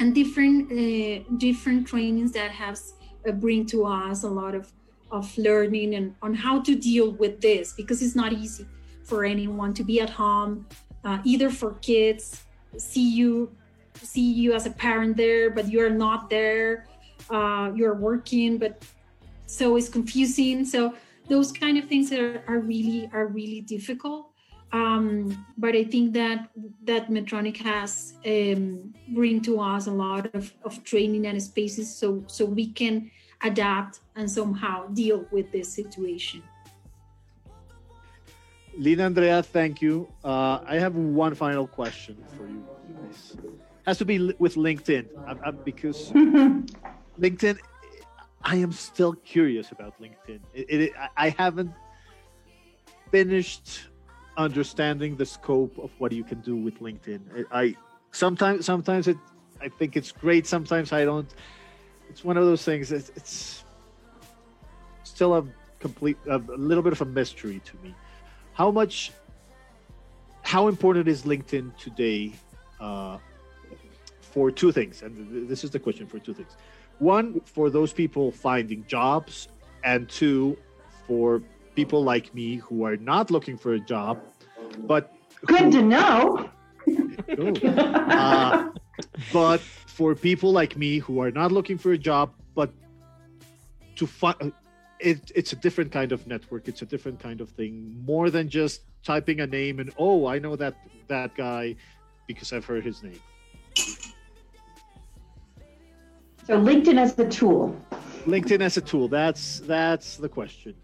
and 0.00 0.14
different 0.14 0.72
uh, 0.72 1.24
different 1.38 1.86
trainings 1.86 2.32
that 2.32 2.50
have 2.50 2.78
uh, 3.26 3.32
bring 3.32 3.64
to 3.66 3.86
us 3.86 4.24
a 4.24 4.28
lot 4.28 4.54
of 4.54 4.72
of 5.10 5.36
learning 5.38 5.94
and 5.94 6.14
on 6.22 6.34
how 6.34 6.60
to 6.60 6.74
deal 6.74 7.12
with 7.12 7.40
this 7.40 7.72
because 7.72 8.02
it's 8.02 8.14
not 8.14 8.32
easy 8.32 8.66
for 9.04 9.24
anyone 9.24 9.72
to 9.72 9.82
be 9.82 10.00
at 10.00 10.10
home 10.10 10.66
uh, 11.04 11.18
either 11.24 11.48
for 11.48 11.74
kids 11.74 12.42
see 12.76 13.08
you 13.08 13.50
see 13.94 14.30
you 14.32 14.52
as 14.52 14.66
a 14.66 14.70
parent 14.70 15.16
there 15.16 15.48
but 15.50 15.68
you're 15.68 15.90
not 15.90 16.28
there 16.28 16.86
uh, 17.30 17.70
you're 17.74 17.94
working 17.94 18.58
but 18.58 18.84
so 19.48 19.76
it's 19.76 19.88
confusing 19.88 20.64
so 20.64 20.94
those 21.28 21.52
kind 21.52 21.76
of 21.78 21.84
things 21.88 22.12
are, 22.12 22.44
are 22.46 22.60
really 22.60 23.08
are 23.12 23.26
really 23.26 23.60
difficult 23.60 24.32
um, 24.70 25.46
but 25.56 25.74
I 25.74 25.84
think 25.84 26.12
that 26.12 26.50
that 26.84 27.08
Medtronic 27.08 27.56
has 27.58 28.14
um, 28.26 28.92
bring 29.08 29.40
to 29.42 29.60
us 29.60 29.86
a 29.86 29.90
lot 29.90 30.34
of, 30.34 30.52
of 30.62 30.84
training 30.84 31.26
and 31.26 31.42
spaces 31.42 31.94
so 31.94 32.22
so 32.26 32.44
we 32.44 32.66
can 32.68 33.10
adapt 33.42 34.00
and 34.16 34.30
somehow 34.30 34.86
deal 34.88 35.24
with 35.30 35.50
this 35.52 35.72
situation. 35.72 36.42
Lina 38.76 39.04
Andrea, 39.04 39.42
thank 39.42 39.80
you. 39.80 40.06
Uh, 40.22 40.60
I 40.66 40.76
have 40.78 40.94
one 40.94 41.34
final 41.34 41.66
question 41.66 42.16
for 42.36 42.46
you 42.46 42.62
guys. 43.02 43.36
Has 43.86 43.98
to 43.98 44.04
be 44.04 44.34
with 44.38 44.56
LinkedIn 44.56 45.06
I'm, 45.26 45.40
I'm, 45.44 45.56
because 45.64 46.12
LinkedIn. 47.20 47.58
I 48.42 48.56
am 48.56 48.72
still 48.72 49.14
curious 49.14 49.72
about 49.72 50.00
LinkedIn. 50.00 50.40
It, 50.54 50.80
it, 50.80 50.92
I 51.16 51.30
haven't 51.30 51.72
finished 53.10 53.88
understanding 54.36 55.16
the 55.16 55.26
scope 55.26 55.76
of 55.78 55.90
what 55.98 56.12
you 56.12 56.24
can 56.24 56.40
do 56.40 56.56
with 56.56 56.80
LinkedIn. 56.80 57.44
I 57.50 57.74
sometimes 58.12 58.64
sometimes 58.64 59.08
it 59.08 59.16
I 59.60 59.68
think 59.68 59.96
it's 59.96 60.12
great. 60.12 60.46
Sometimes 60.46 60.92
I 60.92 61.04
don't. 61.04 61.28
It's 62.08 62.24
one 62.24 62.36
of 62.36 62.44
those 62.44 62.64
things. 62.64 62.92
It's, 62.92 63.10
it's 63.16 63.64
still 65.02 65.34
a 65.34 65.44
complete 65.80 66.16
a 66.28 66.38
little 66.38 66.82
bit 66.82 66.92
of 66.92 67.00
a 67.00 67.04
mystery 67.04 67.60
to 67.64 67.76
me. 67.82 67.94
How 68.52 68.70
much? 68.70 69.12
How 70.42 70.68
important 70.68 71.08
is 71.08 71.24
LinkedIn 71.24 71.76
today? 71.76 72.32
Uh, 72.80 73.18
for 74.32 74.50
two 74.50 74.72
things, 74.72 75.02
and 75.02 75.48
this 75.48 75.64
is 75.64 75.70
the 75.70 75.78
question 75.78 76.06
for 76.06 76.18
two 76.18 76.34
things. 76.34 76.56
One, 76.98 77.40
for 77.44 77.70
those 77.70 77.92
people 77.92 78.30
finding 78.30 78.84
jobs, 78.86 79.48
and 79.84 80.08
two, 80.08 80.56
for 81.06 81.42
people 81.74 82.02
like 82.02 82.34
me 82.34 82.56
who 82.56 82.84
are 82.84 82.96
not 82.96 83.30
looking 83.30 83.56
for 83.56 83.74
a 83.74 83.80
job, 83.80 84.20
but 84.80 85.14
good 85.46 85.60
who, 85.60 85.70
to 85.70 85.82
know. 85.82 86.50
uh, 87.68 88.70
but 89.32 89.60
for 89.60 90.14
people 90.14 90.52
like 90.52 90.76
me 90.76 90.98
who 90.98 91.20
are 91.20 91.30
not 91.30 91.52
looking 91.52 91.78
for 91.78 91.92
a 91.92 91.98
job, 91.98 92.32
but 92.54 92.72
to 93.96 94.06
find 94.06 94.52
it, 95.00 95.30
it's 95.34 95.52
a 95.52 95.56
different 95.56 95.92
kind 95.92 96.12
of 96.12 96.26
network. 96.26 96.68
It's 96.68 96.82
a 96.82 96.86
different 96.86 97.20
kind 97.20 97.40
of 97.40 97.50
thing. 97.50 97.96
More 98.04 98.30
than 98.30 98.48
just 98.48 98.82
typing 99.04 99.40
a 99.40 99.46
name 99.46 99.78
and 99.78 99.92
oh, 99.98 100.26
I 100.26 100.38
know 100.38 100.56
that 100.56 100.74
that 101.06 101.34
guy 101.34 101.76
because 102.26 102.52
I've 102.52 102.64
heard 102.64 102.84
his 102.84 103.02
name. 103.02 103.20
So 106.48 106.58
LinkedIn 106.58 106.96
as 106.96 107.18
a 107.18 107.28
tool. 107.28 107.76
LinkedIn 108.24 108.62
as 108.62 108.78
a 108.78 108.80
tool. 108.80 109.06
That's 109.06 109.60
that's 109.60 110.16
the 110.16 110.30
question. 110.30 110.74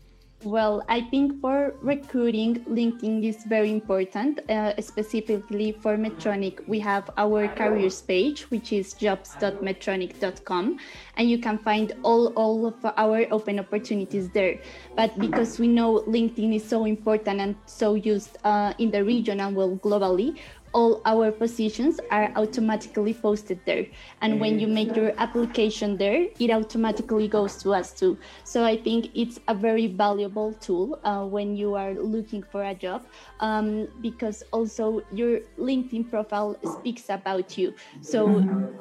Well, 0.43 0.85
I 0.91 1.01
think 1.01 1.41
for 1.41 1.73
recruiting, 1.81 2.61
LinkedIn 2.69 3.25
is 3.25 3.45
very 3.45 3.71
important. 3.71 4.41
Uh, 4.51 4.79
specifically 4.83 5.73
for 5.73 5.97
Medtronic, 5.97 6.69
we 6.69 6.79
have 6.81 7.09
our 7.17 7.49
careers 7.49 8.03
page, 8.03 8.43
which 8.51 8.71
is 8.71 8.93
jobs.medtronic.com, 8.93 10.79
and 11.17 11.31
you 11.31 11.39
can 11.39 11.57
find 11.57 11.95
all, 12.03 12.27
all 12.37 12.67
of 12.67 12.75
our 12.85 13.25
open 13.31 13.59
opportunities 13.59 14.29
there. 14.29 14.61
But 14.95 15.19
because 15.19 15.59
we 15.59 15.67
know 15.67 16.05
LinkedIn 16.07 16.57
is 16.57 16.69
so 16.69 16.85
important 16.85 17.41
and 17.41 17.57
so 17.65 17.95
used 17.95 18.37
uh, 18.45 18.75
in 18.77 18.91
the 18.91 19.03
region 19.03 19.41
and 19.41 19.57
well 19.57 19.77
globally, 19.77 20.37
all 20.75 21.01
our 21.07 21.31
positions 21.31 22.01
are 22.11 22.33
automatically 22.37 23.15
posted 23.15 23.61
there. 23.65 23.87
And 24.21 24.41
when 24.41 24.59
you 24.59 24.67
make 24.67 24.95
your 24.97 25.13
application 25.19 25.97
there, 25.97 26.27
it 26.39 26.51
automatically 26.51 27.29
goes 27.29 27.57
to 27.63 27.73
us 27.73 27.93
too. 27.93 28.19
So 28.43 28.65
I 28.65 28.77
think 28.77 29.11
it's 29.15 29.39
a 29.49 29.55
very 29.55 29.87
valuable 29.87 30.53
tool 30.55 30.99
uh, 31.05 31.25
when 31.25 31.57
you 31.57 31.75
are 31.75 31.95
looking 31.95 32.43
for 32.43 32.65
a 32.65 32.75
job 32.75 33.07
um, 33.41 33.89
because 34.03 34.43
also 34.51 35.03
your 35.13 35.41
LinkedIn 35.59 36.11
profile 36.11 36.57
speaks 36.79 37.09
about 37.09 37.57
you. 37.57 37.73
So 38.01 38.27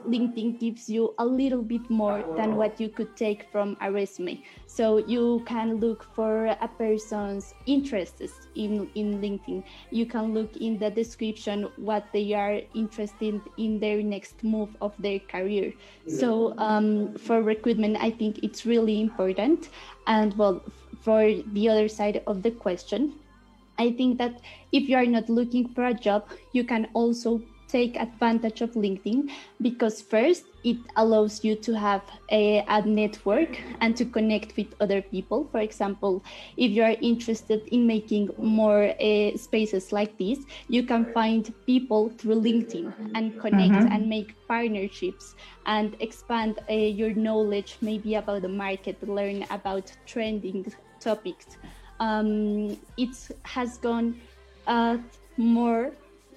LinkedIn 0.08 0.60
gives 0.60 0.90
you 0.90 1.14
a 1.20 1.26
little 1.26 1.62
bit 1.62 1.88
more 1.90 2.24
than 2.36 2.56
what 2.56 2.82
you 2.82 2.90
could 2.90 3.16
take 3.16 3.52
from 3.52 3.78
a 3.82 3.92
resume. 3.92 4.42
So 4.66 4.98
you 4.98 5.44
can 5.46 5.78
look 5.78 6.04
for 6.16 6.48
a 6.48 6.68
person's 6.68 7.54
interests 7.68 8.48
in, 8.56 8.90
in 8.96 9.20
LinkedIn. 9.22 9.64
You 9.92 10.06
can 10.06 10.34
look 10.34 10.56
in 10.58 10.78
the 10.80 10.90
description 10.90 11.68
what 11.78 12.06
they 12.14 12.34
are 12.34 12.62
interested 12.74 13.42
in 13.58 13.80
their 13.80 14.02
next 14.02 14.44
move 14.44 14.70
of 14.82 14.94
their 15.00 15.20
career. 15.20 15.74
So 16.08 16.54
um, 16.58 17.14
for 17.16 17.42
recruitment, 17.42 17.98
I 18.00 18.12
think 18.12 18.40
it's 18.44 18.66
really 18.66 19.02
important. 19.02 19.70
And 20.08 20.38
well, 20.38 20.62
for 21.02 21.32
the 21.54 21.70
other 21.70 21.88
side 21.88 22.22
of 22.28 22.44
the 22.44 22.52
question, 22.52 23.14
I 23.78 23.92
think 23.92 24.18
that 24.20 24.40
if 24.72 24.88
you 24.88 24.96
are 24.98 25.06
not 25.06 25.30
looking 25.30 25.68
for 25.70 25.86
a 25.86 25.94
job, 25.94 26.30
you 26.52 26.64
can 26.64 26.88
also 26.94 27.42
take 27.74 27.96
advantage 27.98 28.62
of 28.62 28.72
LinkedIn 28.74 29.32
because 29.60 30.00
first 30.00 30.46
it 30.64 30.78
allows 30.96 31.44
you 31.44 31.56
to 31.56 31.74
have 31.74 32.04
a, 32.30 32.64
a, 32.70 32.82
network 32.86 33.60
and 33.82 33.98
to 33.98 34.06
connect 34.06 34.56
with 34.56 34.68
other 34.80 35.02
people. 35.02 35.50
For 35.52 35.60
example, 35.60 36.24
if 36.56 36.72
you 36.72 36.84
are 36.84 36.96
interested 37.02 37.68
in 37.76 37.88
making 37.88 38.30
more 38.38 38.94
uh, 39.02 39.36
spaces 39.38 39.92
like 39.92 40.16
this, 40.20 40.40
you 40.70 40.84
can 40.84 41.12
find 41.14 41.52
people 41.66 42.10
through 42.18 42.42
LinkedIn 42.42 42.94
and 43.16 43.40
connect 43.42 43.74
mm-hmm. 43.74 43.92
and 43.92 44.08
make 44.08 44.36
partnerships 44.48 45.36
and 45.66 45.98
expand 46.00 46.60
uh, 46.70 46.74
your 46.74 47.14
knowledge 47.16 47.78
maybe 47.82 48.16
about 48.16 48.44
the 48.44 48.54
market, 48.66 48.96
learn 49.10 49.46
about 49.50 49.92
trending 50.06 50.72
topics. 51.00 51.58
Um, 52.00 52.78
it 52.98 53.16
has 53.44 53.78
gone 53.78 54.22
uh, 54.68 54.98
more 55.38 55.92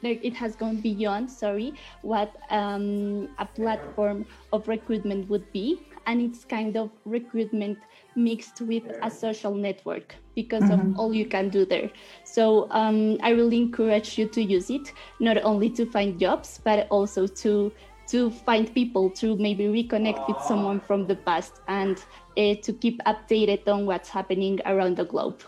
like 0.07 0.25
it 0.25 0.35
has 0.35 0.57
gone 0.57 0.77
beyond 0.77 1.31
sorry 1.31 1.75
what 2.03 2.37
um, 2.51 3.29
a 3.39 3.47
platform 3.47 4.25
of 4.53 4.69
recruitment 4.69 5.29
would 5.29 5.51
be. 5.53 5.83
And 6.09 6.23
it's 6.23 6.45
kind 6.45 6.77
of 6.77 6.91
recruitment 7.05 7.79
mixed 8.15 8.61
with 8.61 8.85
a 9.03 9.11
social 9.11 9.55
network 9.55 10.15
because 10.37 10.63
mm-hmm. 10.63 10.93
of 10.93 10.99
all 10.99 11.13
you 11.13 11.27
can 11.27 11.49
do 11.49 11.67
there. 11.67 11.91
So 12.25 12.69
um, 12.71 13.19
i 13.23 13.31
really 13.31 13.57
encourage 13.57 14.19
you 14.19 14.29
to 14.29 14.43
use 14.43 14.71
it 14.71 14.93
not 15.21 15.39
only 15.43 15.71
to 15.71 15.85
find 15.87 16.21
jobs 16.21 16.61
but 16.63 16.87
also 16.91 17.27
to 17.43 17.73
to 18.09 18.31
find 18.31 18.73
people 18.73 19.11
to 19.11 19.37
maybe 19.37 19.65
reconnect 19.65 20.29
with 20.29 20.41
someone 20.43 20.79
from 20.79 21.09
the 21.09 21.17
past 21.17 21.55
and 21.67 22.05
uh, 22.39 22.55
to 22.63 22.73
keep 22.73 23.01
updated 23.05 23.67
on 23.67 23.85
what's 23.85 24.09
happening 24.09 24.61
around 24.65 24.97
the 24.97 25.05
globe 25.05 25.43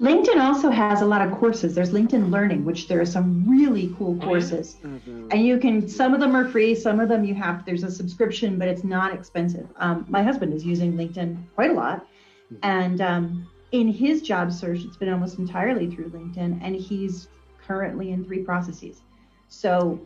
LinkedIn 0.00 0.40
also 0.40 0.70
has 0.70 1.02
a 1.02 1.06
lot 1.06 1.26
of 1.26 1.32
courses. 1.32 1.74
There's 1.74 1.92
LinkedIn 1.92 2.30
Learning, 2.30 2.64
which 2.64 2.88
there 2.88 3.00
are 3.00 3.06
some 3.06 3.48
really 3.48 3.94
cool 3.96 4.14
mm-hmm. 4.14 4.24
courses. 4.28 4.76
Mm-hmm. 4.82 5.28
And 5.30 5.46
you 5.46 5.58
can, 5.58 5.88
some 5.88 6.14
of 6.14 6.20
them 6.20 6.34
are 6.34 6.48
free, 6.48 6.74
some 6.74 7.00
of 7.00 7.08
them 7.08 7.24
you 7.24 7.34
have, 7.34 7.64
there's 7.64 7.84
a 7.84 7.90
subscription, 7.90 8.58
but 8.58 8.68
it's 8.68 8.84
not 8.84 9.14
expensive. 9.14 9.68
Um, 9.76 10.04
my 10.08 10.22
husband 10.22 10.52
is 10.52 10.64
using 10.64 10.94
LinkedIn 10.94 11.36
quite 11.54 11.70
a 11.70 11.74
lot. 11.74 12.06
Mm-hmm. 12.52 12.56
And 12.62 13.00
um, 13.00 13.50
in 13.72 13.88
his 13.88 14.22
job 14.22 14.52
search, 14.52 14.80
it's 14.84 14.96
been 14.96 15.12
almost 15.12 15.38
entirely 15.38 15.88
through 15.88 16.10
LinkedIn, 16.10 16.60
and 16.62 16.76
he's 16.76 17.28
currently 17.66 18.12
in 18.12 18.24
three 18.24 18.42
processes. 18.42 19.02
So 19.48 20.00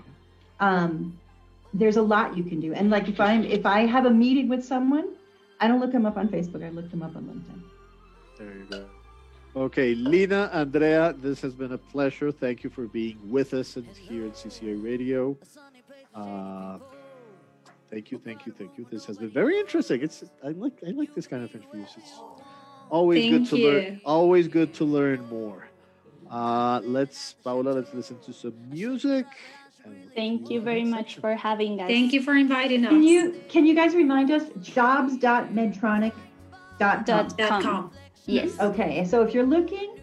um, 0.61 1.18
there's 1.74 1.96
a 1.96 2.02
lot 2.02 2.37
you 2.37 2.44
can 2.44 2.61
do. 2.61 2.72
And 2.74 2.90
like 2.90 3.09
if 3.09 3.20
I'm, 3.20 3.44
if 3.44 3.66
I 3.66 3.87
have 3.87 4.07
a 4.07 4.11
meeting 4.11 4.48
with 4.48 4.64
someone, 4.64 5.14
I 5.61 5.66
don't 5.66 5.81
look 5.81 5.92
them 5.92 6.07
up 6.07 6.16
on 6.16 6.28
Facebook, 6.28 6.64
I 6.64 6.70
look 6.70 6.90
them 6.90 7.02
up 7.02 7.16
on 7.16 7.24
LinkedIn. 7.24 7.62
There 8.38 8.57
you 8.57 8.66
go. 8.70 8.88
Okay, 9.56 9.94
Lina, 9.94 10.50
Andrea, 10.52 11.14
this 11.18 11.40
has 11.40 11.54
been 11.54 11.72
a 11.72 11.78
pleasure. 11.78 12.30
Thank 12.30 12.62
you 12.62 12.70
for 12.70 12.87
being 12.87 13.18
with 13.24 13.54
us 13.54 13.76
and 13.76 13.87
here 13.88 14.26
at 14.26 14.34
CCA 14.34 14.82
Radio. 14.82 15.37
Uh, 16.14 16.78
thank 17.90 18.11
you, 18.11 18.18
thank 18.18 18.46
you, 18.46 18.52
thank 18.52 18.76
you. 18.78 18.87
This 18.90 19.04
has 19.06 19.18
been 19.18 19.30
very 19.30 19.58
interesting. 19.58 20.02
It's 20.02 20.22
I 20.44 20.48
like 20.50 20.78
I 20.87 20.90
like 20.90 21.14
this 21.14 21.26
kind 21.26 21.42
of 21.44 21.54
interviews. 21.54 21.88
It's 21.96 22.20
always 22.90 23.24
thank 23.24 23.32
good 23.32 23.50
to 23.50 23.58
you. 23.58 23.70
learn. 23.70 24.00
Always 24.04 24.48
good 24.48 24.74
to 24.74 24.84
learn 24.84 25.26
more. 25.28 25.68
Uh, 26.30 26.80
let's 26.84 27.32
Paula, 27.42 27.70
let's 27.70 27.92
listen 27.94 28.18
to 28.20 28.32
some 28.32 28.54
music, 28.70 29.26
Thank 30.14 30.50
you 30.50 30.61
very 30.61 30.84
much 30.84 31.16
for 31.16 31.34
having 31.34 31.80
us. 31.80 31.88
Thank 31.88 32.12
you 32.12 32.22
for 32.22 32.34
inviting 32.34 32.84
us. 32.84 32.90
Can 32.90 33.02
you 33.02 33.40
can 33.48 33.66
you 33.66 33.74
guys 33.74 33.94
remind 33.94 34.30
us 34.30 34.44
jobs.medtronic.com? 34.61 36.12
Dot 36.78 37.06
Dot 37.06 37.37
com. 37.38 37.62
com. 37.62 37.90
Yes. 38.28 38.52
Mm-hmm. 38.52 38.66
Okay, 38.66 39.04
so 39.06 39.22
if 39.22 39.32
you're 39.32 39.46
looking, 39.46 39.96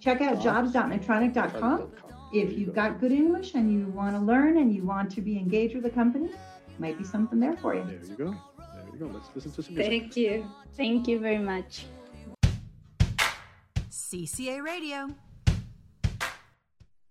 check 0.00 0.22
out 0.22 0.40
jobs.medtronic.com. 0.40 1.92
If 2.32 2.58
you've 2.58 2.74
got 2.74 2.98
good 2.98 3.12
English 3.12 3.54
and 3.54 3.70
you 3.72 3.86
want 3.88 4.16
to 4.16 4.20
learn 4.20 4.56
and 4.56 4.74
you 4.74 4.84
want 4.84 5.10
to 5.12 5.20
be 5.20 5.38
engaged 5.38 5.74
with 5.74 5.84
the 5.84 5.90
company, 5.90 6.30
might 6.78 6.96
be 6.96 7.04
something 7.04 7.38
there 7.38 7.56
for 7.56 7.74
you. 7.74 7.84
There 7.84 7.94
you 7.94 8.16
go. 8.16 8.34
There 8.58 8.86
you 8.92 8.98
go. 8.98 9.06
Let's 9.06 9.28
listen 9.34 9.52
to 9.52 9.62
some 9.62 9.74
music. 9.74 9.90
Thank 9.90 10.16
you. 10.16 10.50
Thank 10.76 11.08
you 11.08 11.18
very 11.20 11.38
much. 11.38 11.84
CCA 13.90 14.62
Radio. 14.62 15.08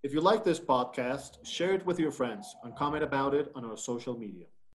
If 0.01 0.13
you 0.13 0.21
like 0.21 0.43
this 0.43 0.59
podcast, 0.59 1.45
share 1.45 1.73
it 1.73 1.85
with 1.85 1.99
your 1.99 2.11
friends 2.11 2.55
and 2.63 2.75
comment 2.75 3.03
about 3.03 3.35
it 3.35 3.51
on 3.55 3.63
our 3.63 3.77
social 3.77 4.17
media. 4.17 4.45